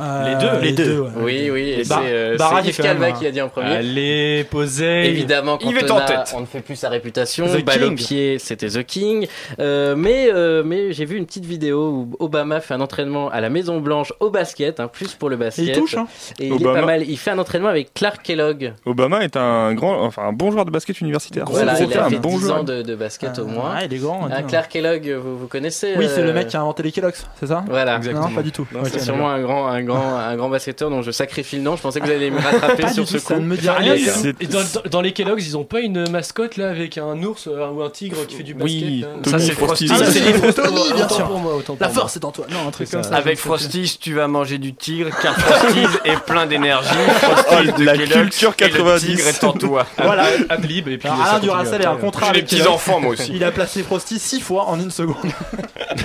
[0.00, 0.60] Euh, deux.
[0.66, 1.00] Les deux.
[1.00, 1.10] ouais.
[1.16, 3.70] Oui, oui, et Bar- c'est euh, même Calva un- qui l'a dit en premier.
[3.76, 5.06] Allez, posez.
[5.08, 6.32] Évidemment, quand Yves est on, en a- tête.
[6.36, 7.96] on ne fait plus sa réputation, The balle au King.
[7.96, 9.26] pied, c'était The King.
[9.58, 13.40] Euh, mais euh, mais j'ai vu une petite vidéo où Obama fait un entraînement à
[13.40, 15.66] la Maison Blanche au basket, hein, plus pour le Et basket.
[15.66, 16.06] il touche, hein.
[16.38, 16.80] Et il est Obama.
[16.80, 17.02] pas mal.
[17.08, 18.72] Il fait un entraînement avec Clark Kellogg.
[18.86, 21.44] Obama est un grand, enfin un bon joueur de basket universitaire.
[21.48, 22.56] Voilà, C'est il a un fait bon 10 joueur.
[22.58, 23.74] ans de, de basket au moins.
[23.84, 24.28] Il est grand.
[24.30, 24.48] Ah, attends.
[24.48, 27.26] Clark Kellogg, vous, vous connaissez Oui, c'est euh, le mec qui a inventé les Kellogg's,
[27.38, 27.64] c'est ça?
[27.68, 28.66] Voilà, Non, pas du tout.
[28.84, 31.76] C'est sûrement un grand, un grand, un grand basketteur dont je sacrifie le nom.
[31.76, 33.34] Je pensais que vous allez me rattraper Pas sur ce coup.
[33.34, 33.94] ne me dit Ah, rien.
[33.94, 37.82] et- dans, les Kellogg's, ils ont pas une mascotte là avec un ours euh, ou
[37.82, 39.88] un tigre qui fait du basket Oui, Ça, c'est Frosty.
[39.90, 41.26] Ah, c'est les Frosty, bien autant sûr.
[41.26, 42.00] pour moi, autant pour La moi.
[42.02, 42.46] force est en toi.
[42.50, 43.10] Non, un truc C'est comme ça.
[43.10, 43.16] ça.
[43.16, 46.88] Avec Frosty, tu vas manger du tigre, car Frosty est plein d'énergie.
[47.20, 49.06] Frosty Oh, la culture et le 90.
[49.06, 49.86] tigre est en toi.
[49.98, 50.26] Voilà.
[50.48, 52.74] Adlib et puis Alain Duracell est un contrat J'ai des avec petits Kellogg's.
[52.74, 53.32] enfants moi aussi.
[53.34, 55.16] Il a placé Frosty six fois en une seconde.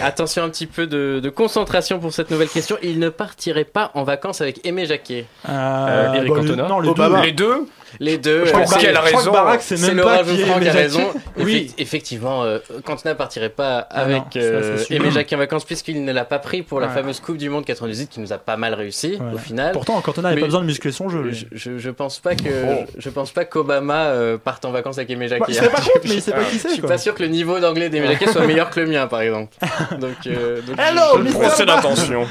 [0.02, 2.78] Attention un petit peu de, de concentration pour cette nouvelle question.
[2.82, 5.26] Il ne partirait pas en vacances avec Aimé Jacquet.
[5.50, 6.64] Euh, Eric bah, Cantona.
[6.64, 7.20] les- Non, les Obama.
[7.20, 7.26] deux.
[7.26, 7.68] Les deux
[8.00, 8.46] Les deux.
[8.46, 11.12] Je crois euh, quelle je raison Barack, c'est même Laura pas qui a Aimé raison.
[11.40, 14.78] Effect- effectivement, euh, Cantona partirait pas Ah avec non, ça, euh.
[14.90, 16.94] Aimé Jacquet en vacances puisqu'il ne l'a pas pris pour la Ouais.
[16.94, 19.34] fameuse Coupe du Monde 98 qui nous a pas mal réussi Ouais.
[19.36, 19.72] au final.
[19.74, 21.32] Pourtant, Cantona n'avait pas besoin de muscler son jeu.
[21.32, 22.86] Je, je, je pense pas que Oh.
[22.98, 25.54] je, je pense pas qu'Obama euh, parte en vacances avec Aimé Jacquet.
[25.62, 26.70] Bah, pas contre, mais il pas qui Je c'est.
[26.70, 26.90] suis quoi.
[26.90, 29.54] pas sûr que le niveau d'anglais d'Aimé Jacquet soit meilleur que le mien, par exemple.
[30.00, 32.28] Donc, euh, donc Hello, je- je- Mister Procès Bar- d'intention.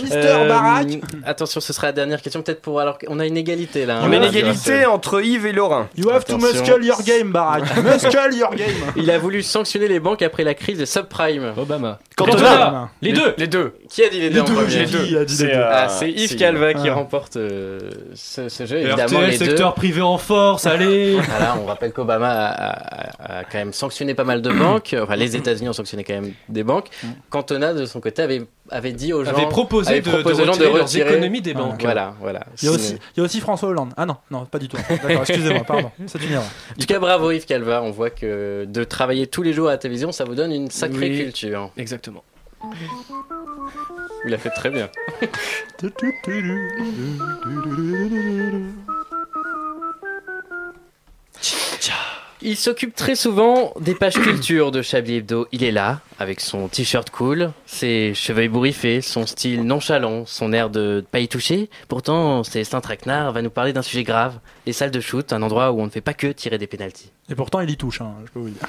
[0.00, 0.86] Mister Euh, Barack.
[1.24, 3.98] Attention, ce sera la dernière question, peut-être pour alors qu'on a une égalité là.
[3.98, 4.28] hein, On a une Alain
[4.70, 5.86] égalité entre Yves et Laurent.
[5.96, 7.64] You have to muscle your game, Barack.
[7.84, 8.68] muscle your game.
[8.96, 11.52] Il a voulu sanctionner les banques après la crise des subprimes.
[11.56, 11.98] Obama.
[12.16, 12.90] Cantona.
[13.02, 13.34] Les deux.
[13.38, 13.74] Les deux.
[13.88, 15.50] Qui a dit les deux en premier les deux.
[15.54, 16.94] Ah, c'est Yves Calva qui Ah.
[16.94, 17.78] remporte euh,
[18.14, 18.78] ce, ce jeu.
[18.78, 19.44] Évidemment, RTL, les deux.
[19.46, 21.18] secteur privé en force, allez.
[21.30, 24.94] Voilà, on rappelle qu'Obama a, a- a quand même sanctionné pas mal de banques.
[25.00, 26.88] Enfin, les États-Unis ont sanctionné quand même des banques.
[27.30, 30.42] Cantona, de son côté, avait, avait dit aux gens, Avait proposé avait de, proposé de
[30.42, 31.82] aux gens de retirer leurs retirer économies des banques.
[31.82, 32.46] Voilà, voilà.
[32.62, 33.92] Il y, a aussi, il y a aussi François Hollande.
[33.96, 34.76] Ah non, non, pas du tout.
[34.88, 35.90] D'accord, excusez-moi, pardon.
[36.06, 36.44] C'est une erreur.
[36.44, 37.82] En tout cas, bravo Yves Calva.
[37.82, 40.70] On voit que de travailler tous les jours à la télévision, ça vous donne une
[40.70, 41.18] sacrée Oui.
[41.18, 41.70] culture.
[41.76, 42.22] Exactement.
[42.62, 44.88] Vous la faites très bien.
[52.42, 55.46] Il s'occupe très souvent des pages culture de Chablis Hebdo.
[55.52, 60.70] Il est là, avec son t-shirt cool, ses cheveux ébouriffés, son style nonchalant, son air
[60.70, 61.68] de pas y toucher.
[61.88, 65.72] Pourtant, Célestin Traquenard va nous parler d'un sujet grave, les salles de shoot, un endroit
[65.72, 67.10] où on ne fait pas que tirer des pénalties.
[67.28, 68.62] Et pourtant, il y touche, hein, je peux vous dire.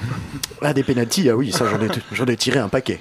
[0.60, 3.00] Ah, des pénalties, ah oui, ça j'en ai, j'en ai tiré un paquet.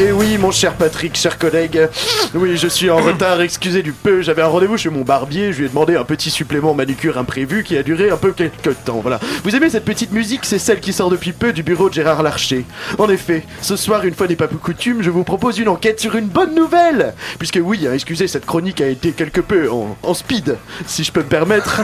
[0.00, 1.88] Et oui, mon cher Patrick, cher collègue.
[2.34, 4.22] Oui, je suis en retard, excusez du peu.
[4.22, 5.52] J'avais un rendez-vous chez mon barbier.
[5.52, 8.74] Je lui ai demandé un petit supplément manucure imprévu qui a duré un peu quelques
[8.84, 8.98] temps.
[9.00, 9.20] Voilà.
[9.44, 10.40] Vous aimez cette petite musique?
[10.42, 12.64] C'est celle qui sort depuis peu du bureau de Gérard Larcher.
[12.98, 16.00] En effet, ce soir, une fois n'est pas peu coutume, je vous propose une enquête
[16.00, 17.14] sur une bonne nouvelle.
[17.38, 20.56] Puisque oui, hein, excusez, cette chronique a été quelque peu en, en speed,
[20.88, 21.82] si je peux me permettre.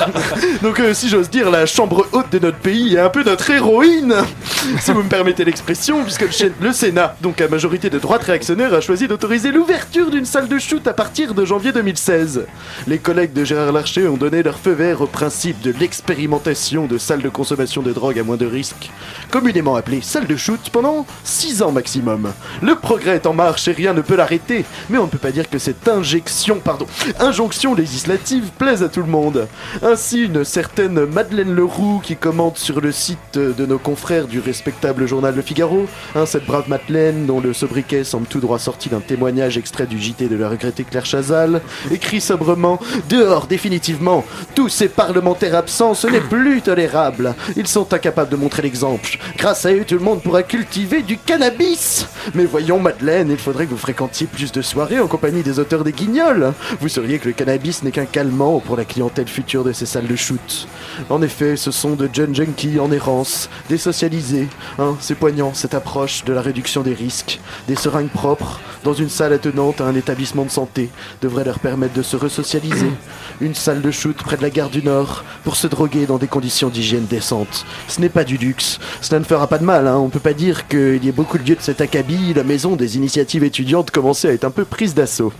[0.62, 3.48] Donc, euh, si j'ose dire, la chambre haute de notre pays est un peu notre
[3.48, 4.16] héroïne,
[4.80, 8.72] si vous me permettez l'expression, puisque le, le Sénat, donc à majorité de droite réactionnaire,
[8.72, 12.46] a choisi d'autoriser l'ouverture d'une salle de shoot à partir de janvier 2016.
[12.86, 16.96] Les collègues de Gérard Larcher ont donné leur feu vert au principe de l'expérimentation de
[16.96, 18.90] salles de consommation de drogue à moins de risque,
[19.30, 22.32] communément appelée salle de shoot, pendant 6 ans maximum.
[22.62, 25.32] Le progrès est en marche et rien ne peut l'arrêter, mais on ne peut pas
[25.32, 26.86] dire que cette injection, pardon,
[27.20, 29.48] injonction législative plaise à tout le monde.
[29.82, 35.06] Ainsi, une certaine Madeleine Leroux qui commente sur le site de nos confrères du respectable
[35.06, 39.00] journal Le Figaro, hein, cette brave Madeleine dont le sobriquet semble tout droit sorti d'un
[39.00, 41.60] témoignage extrait du JT de la regrettée Claire Chazal,
[41.90, 42.78] écrit sobrement
[43.08, 44.24] Dehors définitivement,
[44.54, 47.34] tous ces parlementaires absents, ce n'est plus tolérable.
[47.56, 49.18] Ils sont incapables de montrer l'exemple.
[49.36, 52.06] Grâce à eux, tout le monde pourra cultiver du cannabis.
[52.34, 55.84] Mais voyons, Madeleine, il faudrait que vous fréquentiez plus de soirées en compagnie des auteurs
[55.84, 56.52] des guignols.
[56.80, 60.06] Vous sauriez que le cannabis n'est qu'un calmant pour la clientèle future de ces salles
[60.06, 60.68] de shoot.
[61.10, 64.48] En effet, ce sont de jeunes junkies en errance, désocialisés.
[64.78, 67.23] Hein, c'est poignant, cette approche de la réduction des risques.
[67.68, 70.90] Des seringues propres, dans une salle attenante à un établissement de santé,
[71.22, 72.90] devrait leur permettre de se resocialiser.
[73.40, 76.28] Une salle de shoot près de la gare du Nord, pour se droguer dans des
[76.28, 77.64] conditions d'hygiène décentes.
[77.88, 78.78] Ce n'est pas du luxe.
[79.00, 79.96] Cela ne fera pas de mal, hein.
[79.96, 82.34] on peut pas dire qu'il y ait beaucoup de lieux de cet acabit.
[82.34, 85.32] La maison des initiatives étudiantes commençait à être un peu prise d'assaut.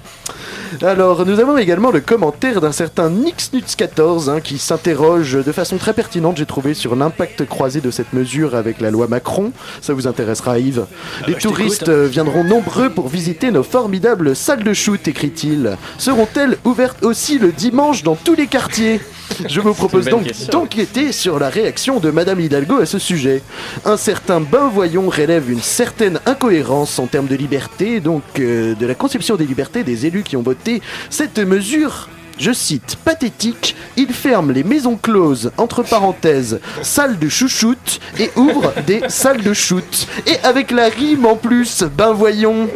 [0.82, 5.92] Alors, nous avons également le commentaire d'un certain Nixnuts14 hein, qui s'interroge de façon très
[5.92, 9.52] pertinente, j'ai trouvé, sur l'impact croisé de cette mesure avec la loi Macron.
[9.80, 10.86] Ça vous intéressera, Yves.
[11.26, 15.76] Les bah, je touristes euh, viendront nombreux pour visiter nos formidables salles de shoot, écrit-il.
[15.98, 19.00] Seront-elles ouvertes aussi le dimanche dans tous les quartiers?
[19.48, 23.42] Je vous propose donc d'enquêter sur la réaction de Madame Hidalgo à ce sujet.
[23.84, 28.86] Un certain Ben Voyons relève une certaine incohérence en termes de liberté, donc euh, de
[28.86, 32.08] la conception des libertés des élus qui ont voté cette mesure.
[32.38, 38.72] Je cite, pathétique, il ferme les maisons closes, entre parenthèses, salles de chouchoute, et ouvre
[38.86, 40.08] des salles de shoot.
[40.26, 42.68] Et avec la rime en plus, ben voyons.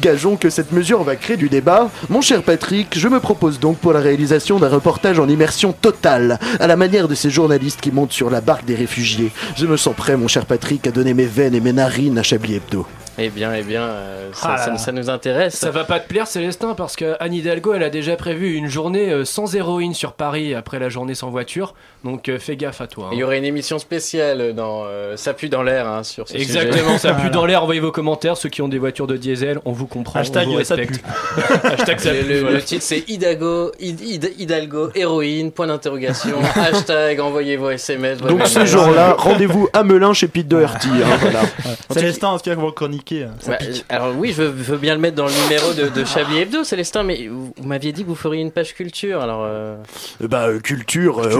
[0.00, 1.90] Gageons que cette mesure va créer du débat.
[2.08, 6.38] Mon cher Patrick, je me propose donc pour la réalisation d'un reportage en immersion totale,
[6.60, 9.32] à la manière de ces journalistes qui montent sur la barque des réfugiés.
[9.56, 12.22] Je me sens prêt, mon cher Patrick, à donner mes veines et mes narines à
[12.22, 12.86] Chablis Hebdo.
[13.20, 15.56] Eh bien, eh bien, euh, ça, Ah ça- nous intéresse.
[15.56, 18.68] Ça va pas te plaire, Célestin, parce que Anne Hidalgo, elle a déjà prévu une
[18.68, 21.74] journée euh, sans héroïne sur Paris après la journée sans voiture.
[22.04, 23.06] Donc euh, fais gaffe à toi.
[23.06, 23.10] hein.
[23.12, 26.36] Il y aurait une émission spéciale dans euh, Ça pue dans l'air hein, sur ce
[26.36, 26.98] Exactement, sujet.
[26.98, 27.62] ça pue dans l'air.
[27.62, 28.36] Envoyez vos commentaires.
[28.36, 30.20] Ceux qui ont des voitures de diesel, on vous comprend.
[30.20, 31.04] Hashtag, on vous ça respecte.
[31.64, 32.56] Hashtag ça Le, pue, le- voilà.
[32.56, 38.18] le titre c'est Hidalgo, Hid- Hid- Hidalgo, héroïne, point d'interrogation, hashtag, envoyez vos SMS.
[38.18, 40.88] Donc ce jour-là, rendez-vous à Melun chez Pete Doherty.
[40.88, 41.40] hein, voilà.
[41.90, 43.84] Célestin, est-ce qu'il y a que vous le chroniquez hein, Bah, pique.
[43.88, 46.62] alors oui, je veux, veux bien le mettre dans le numéro de, de Chablis Hebdo,
[46.64, 49.42] Célestin, mais vous, vous m'aviez dit que vous feriez une page culture, alors...
[49.44, 49.76] Euh...
[50.20, 51.30] Bah, euh, culture, euh,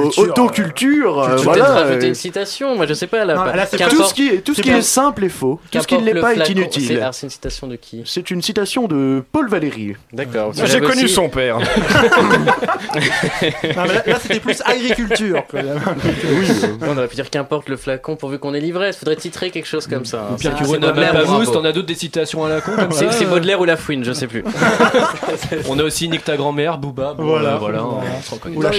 [0.48, 1.64] Culture, autoculture, euh, Peut-être voilà.
[1.66, 3.34] rajouter euh, une citation, moi je sais pas, là.
[3.34, 5.60] Non, là, c'est tout ce qui est, tout ce qui est simple est faux.
[5.70, 7.08] Tout ce qui ne l'est le pas est inutile.
[7.12, 9.94] c'est une citation de qui C'est une citation de Paul Valéry.
[10.12, 10.52] D'accord.
[10.64, 11.58] J'ai connu son père.
[13.76, 15.42] Non, mais là, là, c'était plus agriculture.
[15.52, 15.80] même.
[16.82, 18.96] On aurait pu dire qu'importe le flacon pourvu qu'on ait l'ivresse.
[18.98, 20.28] Faudrait titrer quelque chose comme ça.
[20.32, 20.36] hein.
[20.38, 21.38] Pierre Bravo.
[21.38, 23.64] mousse, t'en as d'autres des citations à la con comme C'est ça c'est Baudelaire ou
[23.64, 24.44] La Fouine, je sais plus.
[25.68, 27.14] On a aussi Nick ta grand-mère, Booba.
[27.18, 27.54] Voilà.
[27.54, 27.84] euh, voilà.
[28.54, 28.70] Ou la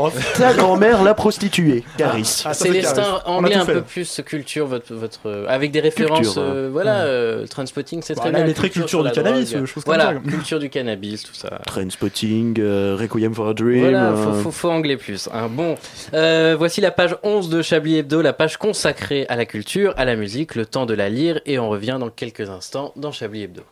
[0.00, 0.32] off.
[0.38, 2.42] Ta grand-mère, la prostituée, Caris.
[2.44, 6.42] Ah, Célestin, anglais un fait, peu plus culture, votre, votre, euh, avec des références, Culture,
[6.42, 8.40] euh, voilà, euh, Transpotting, c'est très bien.
[8.44, 9.62] elle est très culture sur du cannabis, drogue.
[9.62, 10.30] euh, choses comme Voilà, ça.
[10.30, 11.60] culture du cannabis, tout ça.
[11.66, 13.80] Trainspotting, euh, Requiem for a Dream.
[13.80, 15.28] Voilà, euh, faut, faut, faut anglais plus.
[15.32, 15.48] hein.
[15.50, 15.76] Bon,
[16.14, 20.04] euh, voici la page 11 de Chablis Hebdo, la page consacrée à la culture, à
[20.04, 23.42] la musique, le temps de la lire, et on revient dans quelques instants dans Chablis
[23.44, 23.62] Hebdo.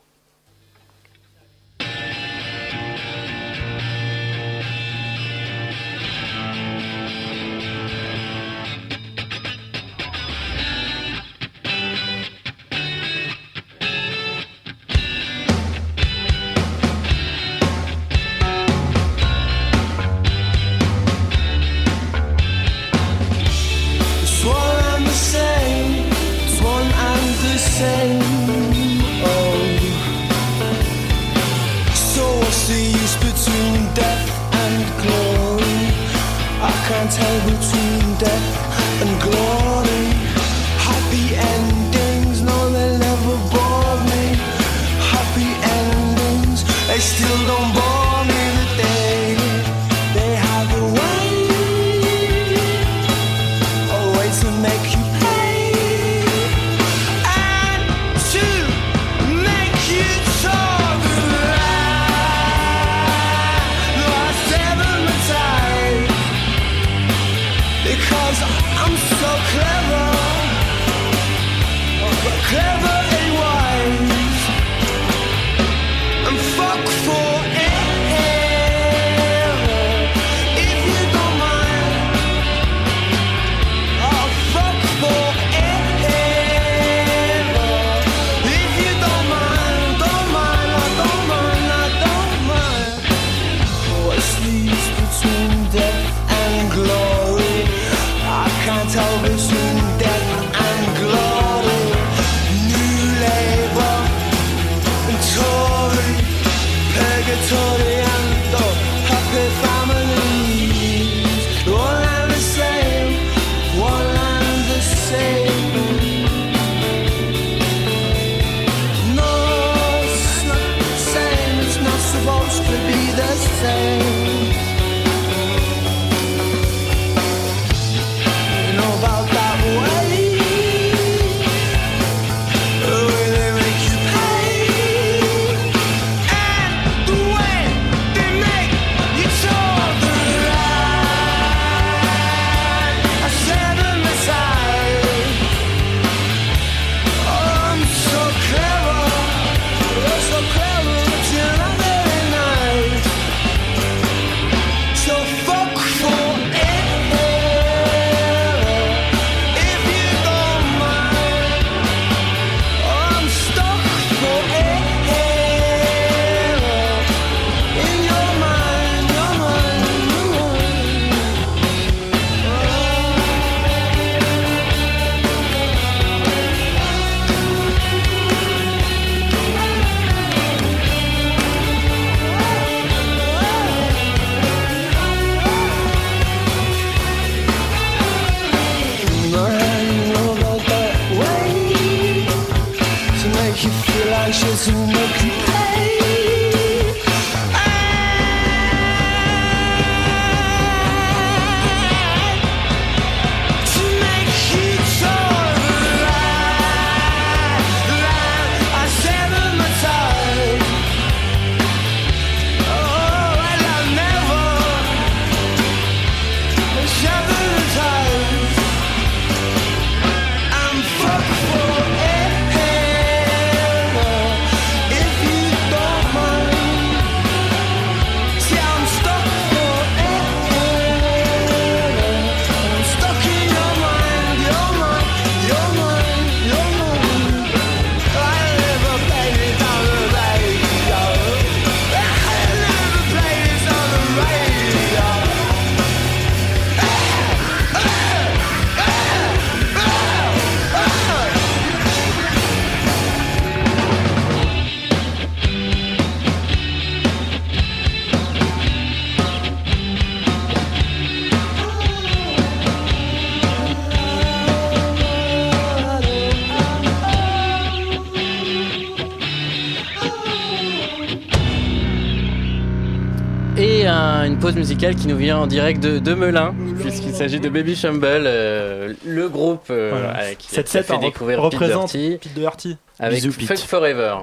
[274.95, 279.29] Qui nous vient en direct de, de Melun, puisqu'il s'agit de Baby Shamble, euh, le
[279.29, 280.19] groupe euh, Voilà.
[280.21, 282.77] euh, qui, Cette a fait découvrir Pete représente Doherty, Pete Doherty.
[282.99, 283.61] avec Bisous, Pete.
[283.61, 284.15] Forever.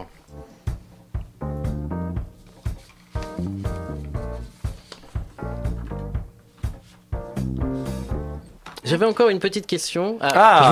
[8.86, 10.18] J'avais encore une petite question.
[10.22, 10.28] Je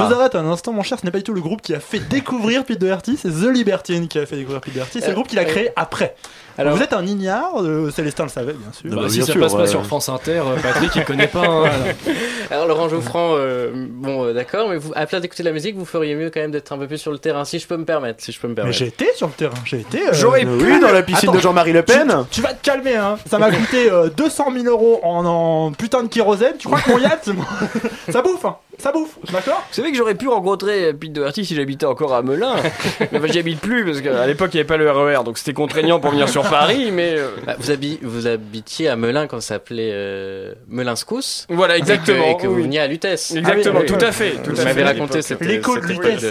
[0.05, 0.99] vous arrête un instant, mon cher.
[0.99, 3.47] Ce n'est pas du tout le groupe qui a fait découvrir Pete Doherty, c'est The
[3.53, 4.99] Libertine qui a fait découvrir Pete Doherty.
[4.99, 5.69] C'est le Euh, groupe qu'il a créé oui.
[5.77, 6.15] après.
[6.57, 8.89] Alors- vous êtes un ignare, euh, Célestin le savait bien sûr.
[9.01, 11.45] Bah, si ça passe pas sur France Inter, euh, Patrick il connaît pas.
[11.45, 11.63] hein,
[12.49, 12.61] alors.
[12.61, 15.85] Alors Laurent Geoffrand, euh, bon euh, d'accord, mais vous, à place d'écouter la musique, vous
[15.85, 17.85] feriez mieux quand même d'être un peu plus sur le terrain, si je peux me
[17.85, 18.77] permettre, si je peux me Mais permettre.
[18.77, 20.07] j'ai été sur le terrain, j'ai été.
[20.09, 22.25] euh, J'aurais euh, pu oui, dans la piscine de Jean-Marie Le Pen.
[22.29, 23.17] Tu, tu vas te calmer, hein.
[23.29, 26.53] Ça m'a coûté euh, 200 000 euros en, en putain de kérosène.
[26.59, 27.29] Tu crois que mon yacht,
[28.09, 28.57] ça bouffe, hein.
[28.77, 32.23] Ça bouffe, d'accord Vous savez que j'aurais pu rencontrer Pete Doherty si j'habitais encore à
[32.23, 32.55] Melun.
[32.99, 35.37] mais enfin, j'y habite plus parce qu'à l'époque il n'y avait pas le RER donc
[35.37, 36.89] c'était contraignant pour venir sur Paris.
[36.91, 41.45] Mais euh, Bah, vous, habi- vous habitiez à Melun quand ça s'appelait euh, Melinscous.
[41.49, 43.35] Voilà, Et que- exactement, Et que, vous veniez à Lutèce.
[43.35, 44.87] Exactement, Ah oui, tout à fait, tout vous à m'avez fait.
[44.87, 46.23] raconté cette L'écho de Lutèce,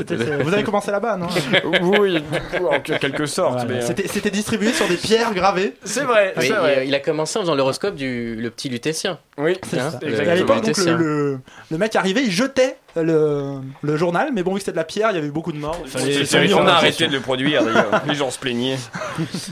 [0.42, 1.26] vous avez commencé là-bas, non
[1.82, 2.22] oui,
[2.68, 3.64] en quelque sorte.
[3.66, 3.84] Voilà.
[3.84, 5.74] euh, C'était distribué sur des pierres gravées.
[5.84, 6.80] C'est vrai, c'est vrai.
[6.84, 9.18] il, il a commencé en faisant l'horoscope du le petit lutétien.
[9.38, 9.98] Oui, C'est Hein, ça.
[10.02, 10.96] le- Et à l'époque, donc, lutétien.
[10.96, 11.38] le, le,
[11.70, 14.84] le mec arrivait, il jetait le, le journal, mais bon, vu que c'était de la
[14.84, 15.80] pierre, il y avait eu beaucoup de morts.
[15.94, 18.02] On a arrêté de le produire d'ailleurs.
[18.06, 18.78] Les gens se plaignaient.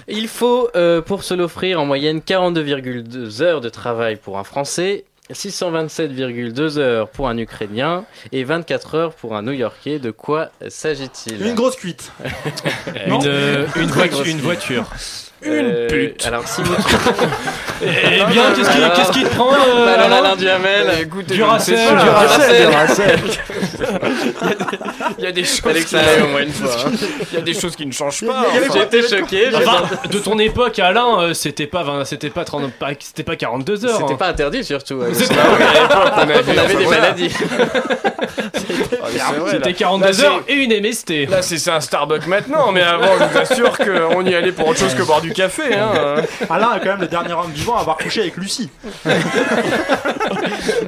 [0.06, 5.04] Il faut, euh, pour se l'offrir, en moyenne 42,2 heures de travail pour un Français,
[5.32, 9.98] 627,2 heures pour un Ukrainien et 24 heures pour un New-Yorkais.
[9.98, 11.44] De quoi s'agit-il?
[11.44, 12.12] Une grosse cuite.
[13.06, 14.44] Une, euh, une, Très voiture, grosse une cuite.
[14.44, 14.86] voiture.
[15.46, 16.26] Euh, pute.
[16.26, 16.74] Alors, si vous...
[17.80, 21.08] Eh bien, qu'est-ce qui, qu'est-ce qui te prend euh, Ballon Alain Alain Duhamel.
[21.28, 21.78] Duracell.
[21.78, 22.70] je ne sais pas.
[22.70, 23.20] Duracell.
[25.18, 25.60] Il y a des choses.
[25.60, 26.70] Fallait que qui- ça aille au moins une fois.
[26.86, 26.90] hein.
[27.30, 28.46] Il y a des choses qui ne changent pas.
[28.72, 29.46] J'ai été choqué.
[29.50, 32.88] j'ai Enfin, pas- de ton époque, Alain, euh, c'était pas, 20 c'était pas, 30 pas-
[32.98, 33.98] c'était pas 42 heures.
[34.00, 34.16] C'était hein.
[34.16, 35.00] pas interdit surtout.
[35.02, 35.60] à C'était- l'époque.
[35.60, 37.34] À l'époque, on avait, des maladies.
[38.54, 39.72] C'était là.
[39.72, 41.26] 42 Là, c'est- heures et une MST.
[41.30, 44.66] Là, c'est c'est un Starbucks maintenant, mais avant, je vous assure qu'on y allait pour
[44.68, 45.74] autre chose que boire du café.
[45.74, 46.16] Hein.
[46.50, 48.70] Alain est quand même le dernier homme vivant à avoir couché avec Lucie.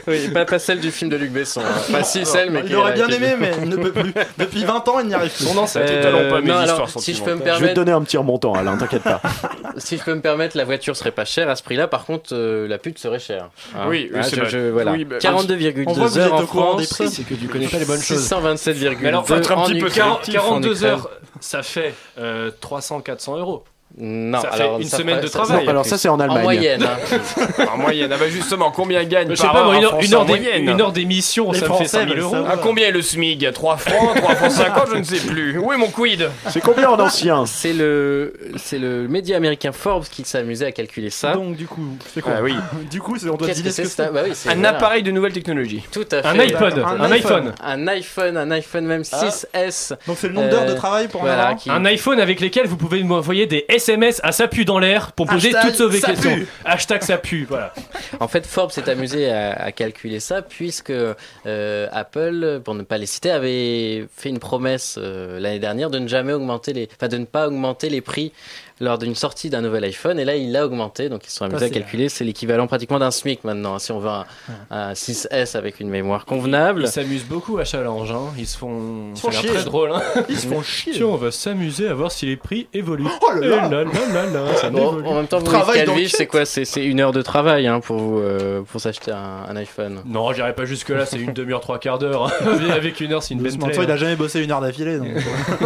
[0.07, 1.61] Oui, pas, pas celle du film de Luc Besson.
[1.61, 1.64] hein.
[1.88, 4.12] Enfin, si, celle, mais il aurait bien aimé, mais il ne peut plus.
[4.38, 5.45] Depuis 20 ans, il n'y arrive plus.
[5.45, 5.91] Son ancêtre.
[5.93, 7.38] Euh, N'allons pas mes non, histoires alors, si je peux me sentimentales.
[7.38, 9.20] Je vais te permettre, donner un petit remontant, Alain, t'inquiète pas.
[9.76, 11.88] si je peux me permettre, la voiture serait pas chère à ce prix-là.
[11.88, 13.51] Par contre, euh, la pute serait chère.
[13.76, 13.86] Hein.
[13.88, 14.93] Oui, oui, Ah, c'est je- voilà.
[14.93, 16.97] Oui, bah, on voit que 42,2 vous heures êtes en au courant des France.
[16.99, 17.09] prix.
[17.11, 18.18] C'est que tu connais pas les bonnes choses.
[18.28, 20.05] 627,2 Mais alors, faut être un en petit peu Ukraine.
[20.05, 20.91] 40 42 en Ukraine.
[20.91, 21.11] heures,
[21.41, 23.64] ça fait euh, 300-400 euros.
[23.99, 25.68] Non, Ça fait une ça semaine de travail.
[25.68, 26.43] Alors ça, c'est en En Allemagne.
[26.43, 26.82] moyenne.
[26.84, 27.66] hein.
[27.74, 28.11] En moyenne.
[28.12, 30.14] Ah bah justement, combien gagne Je sais par pas, heure une un heure, une Français
[30.14, 30.26] heure en
[30.74, 32.36] une heure d'émission, Les ça me fait Français 5000 veulent euros.
[32.49, 35.59] À combien est le SMIG 3 francs 3 francs 50 Je ne sais plus.
[35.59, 37.45] Où est mon quid C'est combien en ancien?
[37.47, 41.32] C'est le, c'est le média américain Forbes qui s'amusait à calculer ça.
[41.34, 41.84] Donc, du coup,
[42.14, 42.34] c'est quoi?
[42.38, 42.55] Ah oui.
[42.91, 44.12] Du coup, c'est- on doit ce c'est que c'est.
[44.12, 44.68] Bah oui, Un voilà.
[44.70, 45.82] appareil de nouvelle technologie.
[45.93, 46.28] Tout à fait.
[46.28, 47.53] Un iPod, Un iPhone.
[47.62, 49.95] Un iPhone, un iPhone même 6S.
[50.07, 52.76] Donc, c'est le nombre d'heures de Euh, travail pour un Un iPhone avec lesquels vous
[52.76, 56.09] pouvez m'envoyer des SMS à ça pue dans l'air pour poser Hashtag toutes vos ça
[56.09, 56.35] questions.
[56.35, 56.47] pue.
[56.64, 57.72] Hashtag ça pue, voilà.
[58.20, 62.99] En fait, Forbes s'est amusé à, à calculer ça puisque euh, Apple, pour ne pas
[62.99, 67.09] les citer, avait fait une promesse euh, l'année dernière de ne jamais augmenter les, enfin
[67.09, 68.33] de ne pas augmenter les prix
[68.81, 71.45] lors d'une sortie d'un nouvel iPhone et là il l'a augmenté donc ils se sont
[71.45, 74.24] amusés à calculer c'est l'équivalent pratiquement d'un SMIC maintenant hein, si on veut un,
[74.70, 78.33] un 6S avec une mémoire convenable Ils s'amusent beaucoup à Challenge, hein.
[78.39, 79.11] ils se font.
[79.12, 79.49] Ils se font chier.
[79.51, 79.93] très drôle.
[79.93, 80.03] Hein.
[80.28, 80.93] Ils se font chier.
[80.95, 83.05] Tiens, on va s'amuser à voir si les prix évoluent.
[83.20, 83.68] Oh là là.
[83.68, 85.07] Là là là là, ça Bon, évolue.
[85.09, 86.16] en même temps, vous, Travail Yves Calvi, d'enquête.
[86.16, 89.57] c'est quoi C'est une heure de travail hein, pour vous euh, pour s'acheter un, un
[89.57, 90.01] iPhone.
[90.07, 92.26] Non, j'irai pas jusque là, c'est une demi-heure, trois quarts d'heure.
[92.26, 92.59] hein.
[92.70, 93.72] Avec une heure, c'est une Bentley.
[93.74, 94.99] toi, il a jamais bossé une heure d'affilée.
[94.99, 95.09] donc.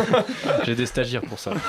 [0.64, 1.52] J'ai des stagiaires pour ça.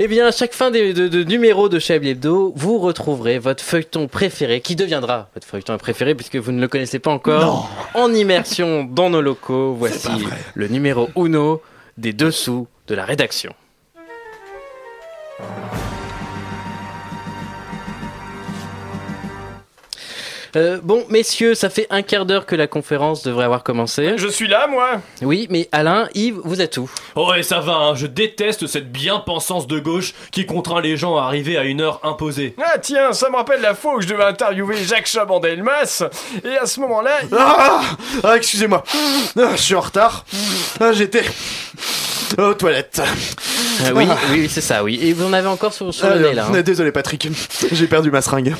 [0.00, 3.64] Eh bien, à chaque fin de, de, de numéro de Chablis Hebdo, vous retrouverez votre
[3.64, 8.14] feuilleton préféré, qui deviendra votre feuilleton préféré puisque vous ne le connaissez pas encore, en
[8.14, 9.74] immersion dans nos locaux.
[9.76, 10.08] Voici
[10.54, 11.60] le numéro uno
[11.96, 13.52] des dessous de la rédaction.
[20.56, 24.14] Euh, bon, messieurs, ça fait un quart d'heure que la conférence devrait avoir commencé.
[24.16, 26.90] Je suis là, moi Oui, mais Alain, Yves, vous êtes où?
[27.16, 31.16] Oh, et ça va, hein, je déteste cette bien-pensance de gauche qui contraint les gens
[31.16, 32.54] à arriver à une heure imposée.
[32.62, 36.02] Ah tiens, ça me rappelle la fois où je devais interviewer Jacques Chaban-Delmas,
[36.44, 37.10] et à ce moment-là...
[37.22, 37.80] il- Ah,
[38.24, 38.82] ah, excusez-moi.
[39.38, 40.24] Ah, je suis en retard.
[40.80, 41.24] Ah, j'étais
[42.38, 43.00] aux toilettes.
[43.86, 44.98] Euh, Oui, oui, c'est ça, oui.
[45.02, 46.46] Et vous en avez encore sur, sur le Ah, nez, là.
[46.52, 46.60] hein.
[46.62, 47.28] Désolé Patrick,
[47.72, 48.54] j'ai perdu ma seringue.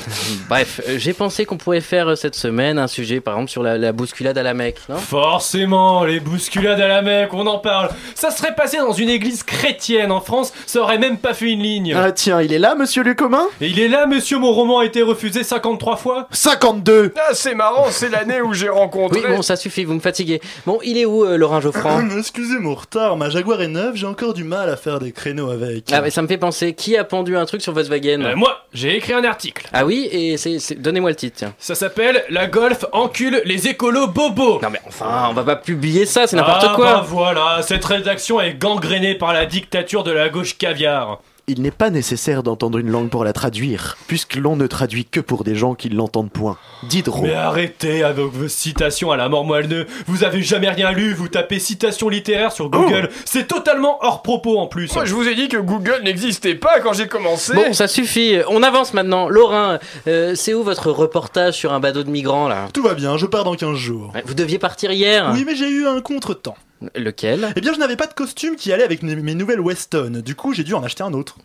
[0.47, 3.63] Bref, euh, j'ai pensé qu'on pourrait faire euh, cette semaine un sujet, par exemple, sur
[3.63, 4.97] la, la bousculade à la Mecque, non?
[4.97, 7.89] Forcément, les bousculades à la Mecque, on en parle.
[8.15, 11.61] Ça serait passé dans une église chrétienne en France, ça aurait même pas fait une
[11.63, 11.93] ligne.
[11.95, 14.79] Ah tiens, il est là, monsieur le commun Et il est là, monsieur, mon roman
[14.79, 16.27] a été refusé 53 fois?
[16.31, 19.19] 52 Ah, c'est marrant, c'est l'année où j'ai rencontré...
[19.23, 20.41] Oui, bon, ça suffit, vous me fatiguez.
[20.65, 24.07] Bon, il est où, euh, Laurent Geoffrand Excusez mon retard, ma Jaguar est neuve, j'ai
[24.07, 25.85] encore du mal à faire des créneaux avec.
[25.91, 28.65] Ah, mais ça me fait penser, qui a pendu un truc sur Volkswagen Euh, Moi,
[28.73, 29.67] j'ai écrit un article.
[29.73, 31.53] Ah oui, et c'est, c'est- donnez-moi le titre, tiens.
[31.59, 34.59] Ça s'appelle La Golf encule les écolos bobos.
[34.61, 36.85] Non mais enfin, on va pas publier ça, c'est n'importe ah, quoi.
[36.93, 41.19] Bah voilà, cette rédaction est gangrénée par la dictature de la gauche caviar.
[41.51, 45.19] Il n'est pas nécessaire d'entendre une langue pour la traduire, puisque l'on ne traduit que
[45.19, 46.59] pour des gens qui l'entendent point.
[46.83, 47.23] Diderot.
[47.23, 49.87] Mais arrêtez avec vos citations à la mort moelleux.
[50.05, 53.09] Vous avez jamais rien lu, vous tapez citation littéraire sur Google.
[53.25, 54.93] C'est totalement hors propos en plus.
[54.93, 57.55] Moi, je vous ai dit que Google n'existait pas quand j'ai commencé.
[57.55, 59.27] Bon, ça suffit, on avance maintenant.
[59.27, 62.67] Laurin, euh, c'est où votre reportage sur un bateau de migrants là?
[62.75, 64.13] Tout va bien, je pars dans 15 jours.
[64.25, 66.57] Vous deviez partir hier Oui, mais j'ai eu un contretemps.
[66.95, 67.51] Lequel?
[67.55, 70.21] Eh bien, je n'avais pas de costume qui allait avec mes nouvelles Weston.
[70.23, 71.35] Du coup, j'ai dû en acheter un autre.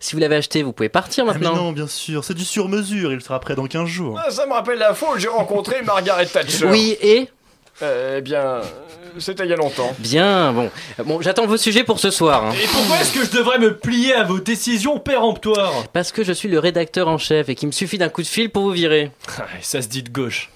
[0.00, 1.64] Si vous l'avez acheté, vous pouvez partir Ah, mais maintenant.
[1.64, 4.18] non, bien sûr, c'est du sur-mesure, il sera prêt dans 15 jours.
[4.24, 6.64] Ah, ça me rappelle la fois où j'ai rencontré Margaret Thatcher.
[6.66, 7.28] Oui, et?
[7.82, 8.60] Euh, eh bien,
[9.18, 9.94] c'était il y a longtemps.
[9.98, 10.70] Bien, bon.
[11.04, 12.44] Bon, j'attends vos sujets pour ce soir.
[12.46, 12.52] hein.
[12.62, 16.32] Et pourquoi est-ce que je devrais me plier à vos décisions péremptoires Parce que je
[16.32, 18.70] suis le rédacteur en chef et qu'il me suffit d'un coup de fil pour vous
[18.72, 19.10] virer.
[19.38, 20.50] Ah, Ça se dit de gauche.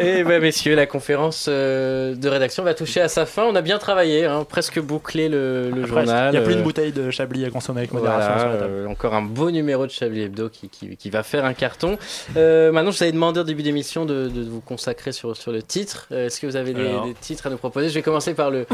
[0.00, 3.44] Et ben messieurs, la conférence euh, de rédaction va toucher à sa fin.
[3.44, 6.28] On a bien travaillé, hein, presque bouclé le, le journal.
[6.28, 8.48] Il n'y a plus euh, une bouteille de Chablis à consommer avec modération Voilà, sur
[8.50, 8.72] la table.
[8.72, 11.98] euh, encore un beau numéro de Chablis Hebdo qui, qui, qui va faire un carton.
[12.36, 15.52] Euh, maintenant, je vous avais demandé au début d'émission de, de vous consacrer sur, sur
[15.52, 16.06] le titre.
[16.12, 17.04] Euh, Est-ce que vous avez des, Alors.
[17.04, 17.88] des titres à nous proposer?
[17.90, 18.66] Je vais commencer par le,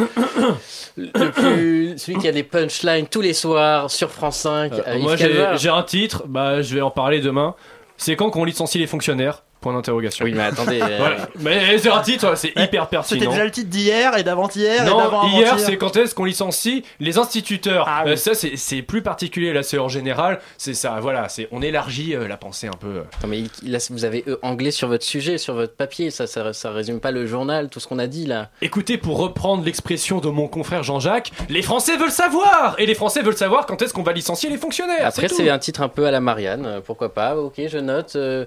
[0.96, 4.72] le plus, celui qui a des punchlines tous les soirs sur France 5.
[4.86, 7.54] Euh, moi j'ai un titre, bah je vais en parler demain.
[7.96, 10.24] C'est quand qu'on licencie les fonctionnaires Point d'interrogation.
[10.24, 10.80] Oui, mais attendez.
[10.82, 11.28] euh, Voilà.
[11.40, 13.30] Mais c'est un titre, c'est hyper C'était pertinent.
[13.32, 17.18] déjà le titre d'hier et d'avant-hier et Non, hier c'est quand est-ce qu'on licencie les
[17.18, 17.84] instituteurs.
[17.88, 18.12] Ah oui.
[18.12, 20.98] Euh, ça c'est c'est plus particulier là, c'est en général, c'est ça.
[21.00, 22.86] Voilà, c'est on élargit euh, la pensée un peu.
[22.86, 23.02] euh.
[23.24, 26.10] Non, mais il- là, vous avez euh, anglais sur votre sujet, sur votre papier.
[26.12, 28.50] Ça, ça, ça résume pas le journal, tout ce qu'on a dit là.
[28.62, 33.22] Écoutez, pour reprendre l'expression de mon confrère Jean-Jacques, les Français veulent savoir et les Français
[33.22, 35.06] veulent savoir quand est-ce qu'on va licencier les fonctionnaires.
[35.06, 35.34] Après, tout.
[35.36, 37.36] c'est un titre un peu à la Marianne, euh, pourquoi pas.
[37.36, 38.12] Ok, je note.
[38.14, 38.44] Euh,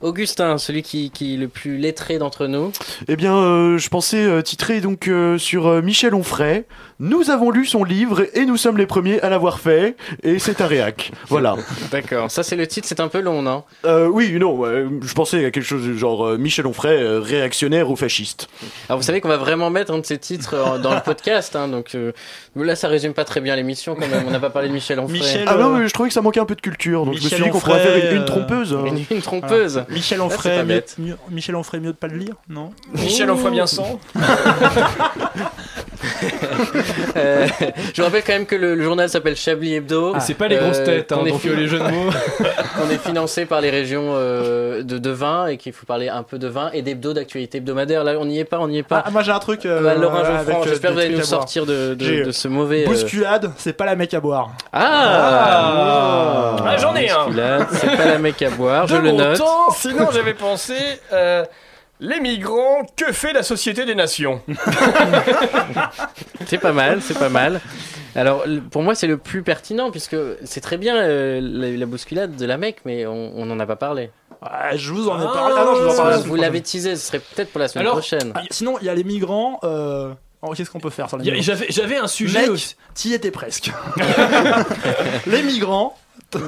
[0.00, 2.72] Augustin, celui qui, est le plus lettré d'entre nous.
[3.08, 6.64] Eh bien, euh, je pensais euh, titrer donc euh, sur Michel Onfray.
[7.04, 9.96] Nous avons lu son livre et nous sommes les premiers à l'avoir fait.
[10.22, 11.10] Et c'est un réac.
[11.28, 11.56] Voilà.
[11.90, 12.30] D'accord.
[12.30, 13.64] Ça, c'est le titre, c'est un peu long, non?
[13.84, 14.62] Euh, oui, non,
[15.02, 18.48] je pensais à quelque chose du genre euh, Michel Onfray, euh, réactionnaire ou fasciste.
[18.88, 21.56] Alors, vous savez qu'on va vraiment mettre un de ces titres euh, dans le podcast,
[21.56, 22.12] hein, donc euh,
[22.54, 24.22] là, ça résume pas très bien l'émission quand même.
[24.28, 25.18] On n'a pas parlé de Michel Onfray.
[25.20, 27.18] Michel- Ah non, mais je trouvais que ça manquait un peu de culture, donc je
[27.18, 28.74] me Michel suis dit qu'on Onfray, pourrait faire une, une trompeuse.
[28.74, 28.84] hein.
[28.86, 29.82] Une, une trompeuse.
[29.88, 32.70] Michel Ah, Onfray, mieux, mieux- Michel Onfray, mieux de pas le lire, non?
[32.94, 33.98] Michel Onfray bien sang.
[37.16, 37.46] Euh,
[37.94, 40.16] je vous rappelle quand même que le, le journal s'appelle Chablis Hebdo.
[40.16, 42.10] Et c'est pas les grosses Euh, têtes, hein, donc fi- euh, les jeux de mots.
[42.84, 46.22] On est financé par les régions euh, de, de vin et qu'il faut parler un
[46.22, 48.02] peu de vin et d'hebdo d'actualité hebdomadaire.
[48.04, 49.02] Là, on n'y est pas, on n'y est pas.
[49.06, 49.66] Ah, moi j'ai un truc.
[49.66, 52.84] euh, Bah, Laurent j'espère que vous allez nous sortir de, de- J'ai- de ce mauvais.
[52.84, 54.50] euh, Bousculade, c'est pas la mec à boire.
[54.72, 57.24] Ah, Ah, j'en ai un.
[57.26, 59.38] bousculade, C'est pas la mec à boire, je le note.
[59.38, 60.74] temps, sinon j'avais pensé.
[61.12, 61.44] euh,
[62.04, 64.42] Les migrants, que fait la Société des Nations?
[66.46, 67.60] C'est pas mal, c'est pas mal.
[68.16, 72.34] Alors, pour moi, c'est le plus pertinent, puisque c'est très bien euh, la, la bousculade
[72.36, 74.10] de la mec, mais on n'en a pas parlé.
[74.42, 75.54] Ah, je vous en ai parlé.
[75.56, 77.86] Ah non, je vous en parle Vous l'avez teasé, ce serait peut-être pour la semaine
[77.86, 78.32] Alors, prochaine.
[78.34, 79.60] ah, sinon, il y a les migrants.
[79.62, 81.66] euh, oh, Qu'est-ce qu'on peut faire sur les Y a- migrants?
[81.68, 83.70] J'avais un sujet Mec, t'y étais presque.
[85.26, 85.96] les migrants.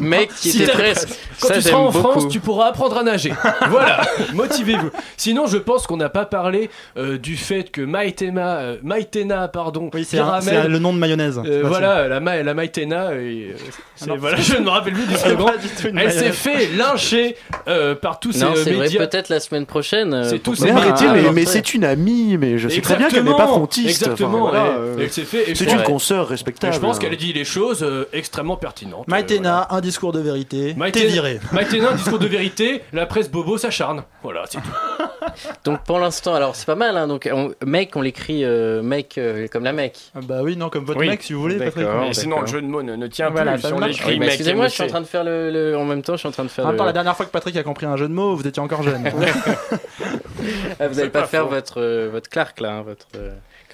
[0.01, 1.09] Mec, qui Si était presque.
[1.41, 3.35] Quand Ça, tu seras en France, tu pourras apprendre à nager.
[3.69, 4.01] voilà,
[4.33, 4.89] motivez-vous.
[5.19, 9.91] Sinon, je pense qu'on n'a pas parlé euh, du fait que Maïtena, euh, Maïtena, pardon,
[9.93, 11.39] Oui, c'est le nom de mayonnaise.
[11.45, 13.57] euh, voilà, la, ma la Maïtena, et, euh,
[13.95, 15.53] c'est- non, voilà, c'est- je ne me rappelle plus du slogan.
[15.99, 17.37] Elle s'est fait lyncher
[17.69, 19.07] euh, par tous Non, ces c'est vrai, médias.
[19.07, 20.15] peut-être la semaine prochaine.
[20.15, 23.31] euh, C'est tous ces mais, c'est une amie, mais je sais très bien qu'elle n'est
[23.33, 24.03] pas Exactement, frontiste.
[24.03, 24.79] enfin, Exactement, voilà,
[25.55, 26.73] C'est une consoeur respectable.
[26.73, 29.07] Je pense qu'elle a dit les choses extrêmement pertinentes.
[29.09, 30.75] Maïtena, un discours de vérité.
[30.75, 31.41] Maïté- T'es viré.
[31.53, 34.05] Maïtena, un discours de vérité, la presse bobo s'acharne.
[34.23, 34.65] Voilà, c'est tout.
[35.65, 36.97] Donc pour l'instant, alors c'est pas mal.
[36.97, 39.99] Hein, donc on- mec, on l'écrit euh, mec euh, comme la mec.
[40.15, 41.09] Ah Bah oui, non, comme votre Oui.
[41.09, 41.57] mec, si vous voulez.
[41.57, 41.75] D'accord.
[41.83, 42.09] Patrick.
[42.09, 43.63] Mais sinon, le jeu de mots ne, ne tient Voilà, plus.
[43.63, 43.93] ça Si on marche.
[43.93, 46.19] l'écrit Oui, excusez-moi, je suis en train de faire le, le- En même temps, je
[46.19, 46.65] suis en train de faire.
[46.65, 48.63] Temps, le- la dernière fois que Patrick a compris un jeu de mots, vous étiez
[48.63, 49.03] encore jeune.
[50.81, 53.07] Ah, vous C'est allez pas, pas faire votre euh, votre Clark là, hein, votre.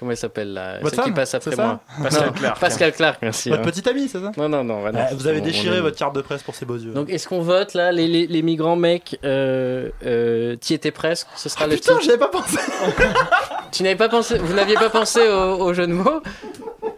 [0.01, 0.79] Comment elle s'appelle là?
[0.81, 1.79] Votre Celle qui passe après moi.
[2.01, 2.59] Pascal Clark.
[2.59, 3.49] Pascal Clark, merci.
[3.51, 3.65] Votre hein.
[3.65, 4.31] petite amie, c'est ça?
[4.35, 4.79] Non, non, non.
[4.79, 6.89] voilà, Ah, Vous avez déchiré on- votre carte de presse pour ses beaux yeux.
[6.91, 7.91] Donc est-ce qu'on vote là?
[7.91, 11.27] Les, les, les migrants mecs euh, euh, T'y étais presque?
[11.35, 12.03] Ce sera le Ah, Putain, titre.
[12.03, 12.57] j'y avais pas pensé.
[13.71, 16.21] Tu n'avais pas pensé Vous n'aviez pas pensé au, au jeu de mots?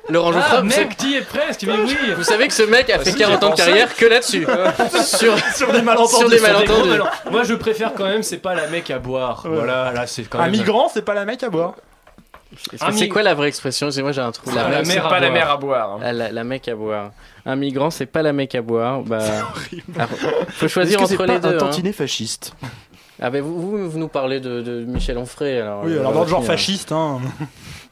[0.09, 1.97] Laurent Ah, Geoffroy, vous, mec, t'y es presque, mais oui.
[2.15, 4.05] vous savez que ce mec a Bah fait si, 40 j'ai ans de carrière que
[4.05, 4.47] là-dessus.
[5.03, 6.15] sur, Sur des malentendus.
[6.19, 7.01] sur des sur des- malentendus.
[7.31, 9.43] Moi, je préfère quand même, c'est pas la mec à boire.
[9.45, 10.51] Voilà, là, c'est quand Un même.
[10.51, 11.75] migrant, c'est pas la mec à boire.
[12.75, 13.89] C'est mi- quoi la vraie expression?
[13.99, 14.49] Moi j'ai un trou.
[14.57, 15.93] Ah, la mer à pas la mer à boire.
[15.93, 15.99] hein.
[16.03, 17.11] Ah, la, la mec à boire.
[17.45, 19.01] Un migrant, c'est pas la mec à boire.
[19.01, 19.19] Bah,
[19.99, 21.49] ah, faut Est-ce choisir entre pas les deux.
[21.49, 21.57] un hein.
[21.57, 22.53] tantinet fasciste?
[23.21, 25.83] Ah bah vous, vous, vous nous parlez de, de Michel Onfray alors.
[25.85, 26.57] Oui, euh, alors dans le genre finir.
[26.57, 27.19] fasciste, hein.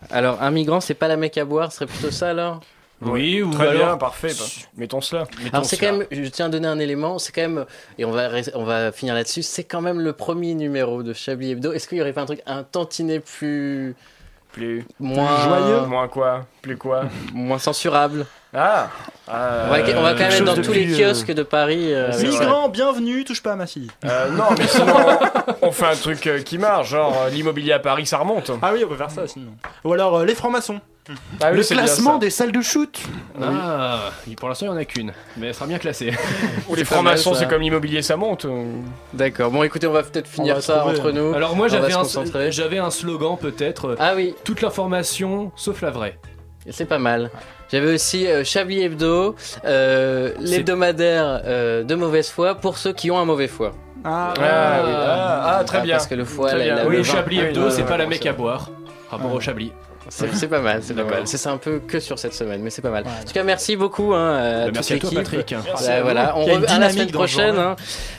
[0.09, 2.59] Alors un migrant, c'est pas la mec à boire, ce serait plutôt ça alors?
[3.03, 3.87] Oui, ou Très alors.
[3.87, 4.27] bien, parfait.
[4.29, 4.45] bah,
[4.77, 5.23] Mettons cela.
[5.53, 7.65] Alors c'est quand même, je tiens à donner un élément, c'est quand même,
[7.97, 11.51] et on va on va finir là-dessus, c'est quand même le premier numéro de Chablis
[11.51, 11.71] Hebdo.
[11.73, 13.95] Est-ce qu'il y aurait pas un truc, un tantinet plus
[14.53, 18.89] Plus moins joyeux Moins quoi Plus quoi moins censurable Ah
[19.29, 21.93] euh, on, va, on va quand même être dans tous les kiosques de Paris.
[21.93, 22.11] euh.
[22.21, 23.87] Migrant, bienvenue, touche pas à ma fille.
[24.03, 24.93] euh, non, mais sinon,
[25.61, 28.51] on fait un truc euh, qui marche, genre euh, l'immobilier à Paris, ça remonte.
[28.61, 29.51] Ah oui, on peut faire ça sinon.
[29.85, 30.81] Ou alors euh, les francs-maçons.
[31.41, 32.99] Ah oui, Le classement des salles de shoot
[33.41, 36.11] Ah, pour l'instant, il y en a qu'une, mais elle sera bien classée.
[36.69, 38.45] Ou les francs-maçons, c'est comme l'immobilier, ça monte.
[39.13, 39.51] D'accord.
[39.51, 40.99] Bon, écoutez, on va peut-être finir va ça trouver.
[40.99, 41.33] entre nous.
[41.33, 42.51] Alors, moi, j'avais un, concentrer.
[42.51, 46.17] j'avais un slogan peut-être euh, Ah oui, toute l'information sauf la vraie.
[46.69, 47.29] c'est pas mal.
[47.71, 49.35] J'avais aussi euh, Chablis Hebdo,
[49.65, 53.71] euh, l'hebdomadaire euh, de mauvaise foi pour ceux qui ont un mauvais foie.
[54.03, 55.95] Ah, Ah, oui, ah, ah, très Ah, bien.
[55.95, 58.69] Parce que le foie, la- Oui, le Chablis Hebdo, c'est pas la mec à boire.
[59.09, 59.71] Rapport au Chablis.
[60.09, 61.21] C'est pas mal, c'est pas mal.
[61.25, 63.03] C'est un peu que sur cette semaine, mais c'est pas mal.
[63.05, 65.23] En tout cas, merci beaucoup hein, à Bah, toute merci à toi, l'équipe.
[65.23, 65.55] Patrick.
[65.65, 67.55] Merci Bah, à voilà, on revient la semaine prochaine.
[67.55, 67.69] genre-là.
[67.71, 67.75] hein.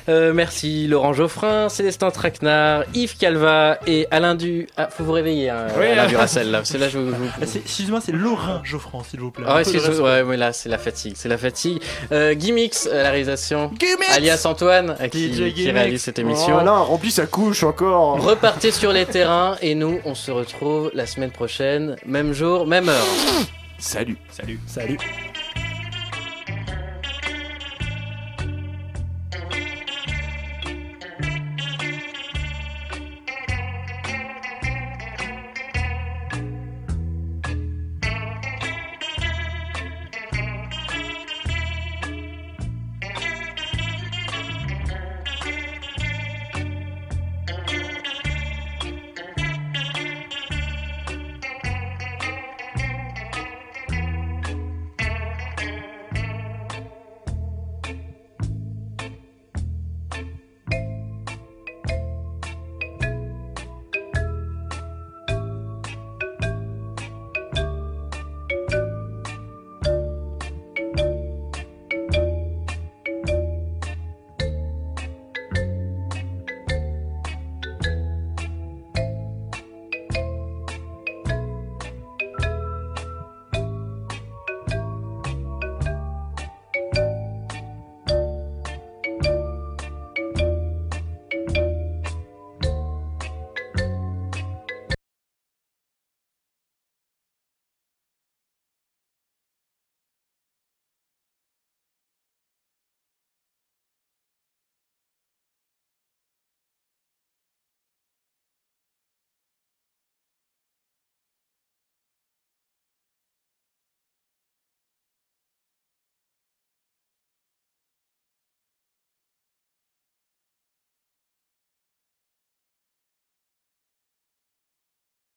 [0.09, 4.67] Euh, merci Laurent Geoffrin, Célestin Traquenard, Yves Calva et Alain Du.
[4.77, 6.09] Ah, faut vous réveiller, hein, Oui, Alain euh.
[6.09, 7.15] Duracell là, là je vous.
[7.41, 9.45] Ah, c'est- Excuse-moi, c'est Laurent Geoffrand, s'il vous plaît.
[9.49, 11.81] Ah Un ouais, mais là c'est la fatigue, c'est la fatigue.
[12.11, 16.53] Euh, Gimmix à la réalisation, Gimmicks alias Antoine, à qui, qui réalise cette émission.
[16.55, 18.21] Voilà, remplis sa couche encore.
[18.23, 21.31] Repartez sur les terrains et nous on se retrouve la semaine
[21.73, 23.07] prochaine, même jour, même heure.
[23.79, 24.17] Salut.
[24.31, 24.59] Salut.
[24.67, 24.99] Salut.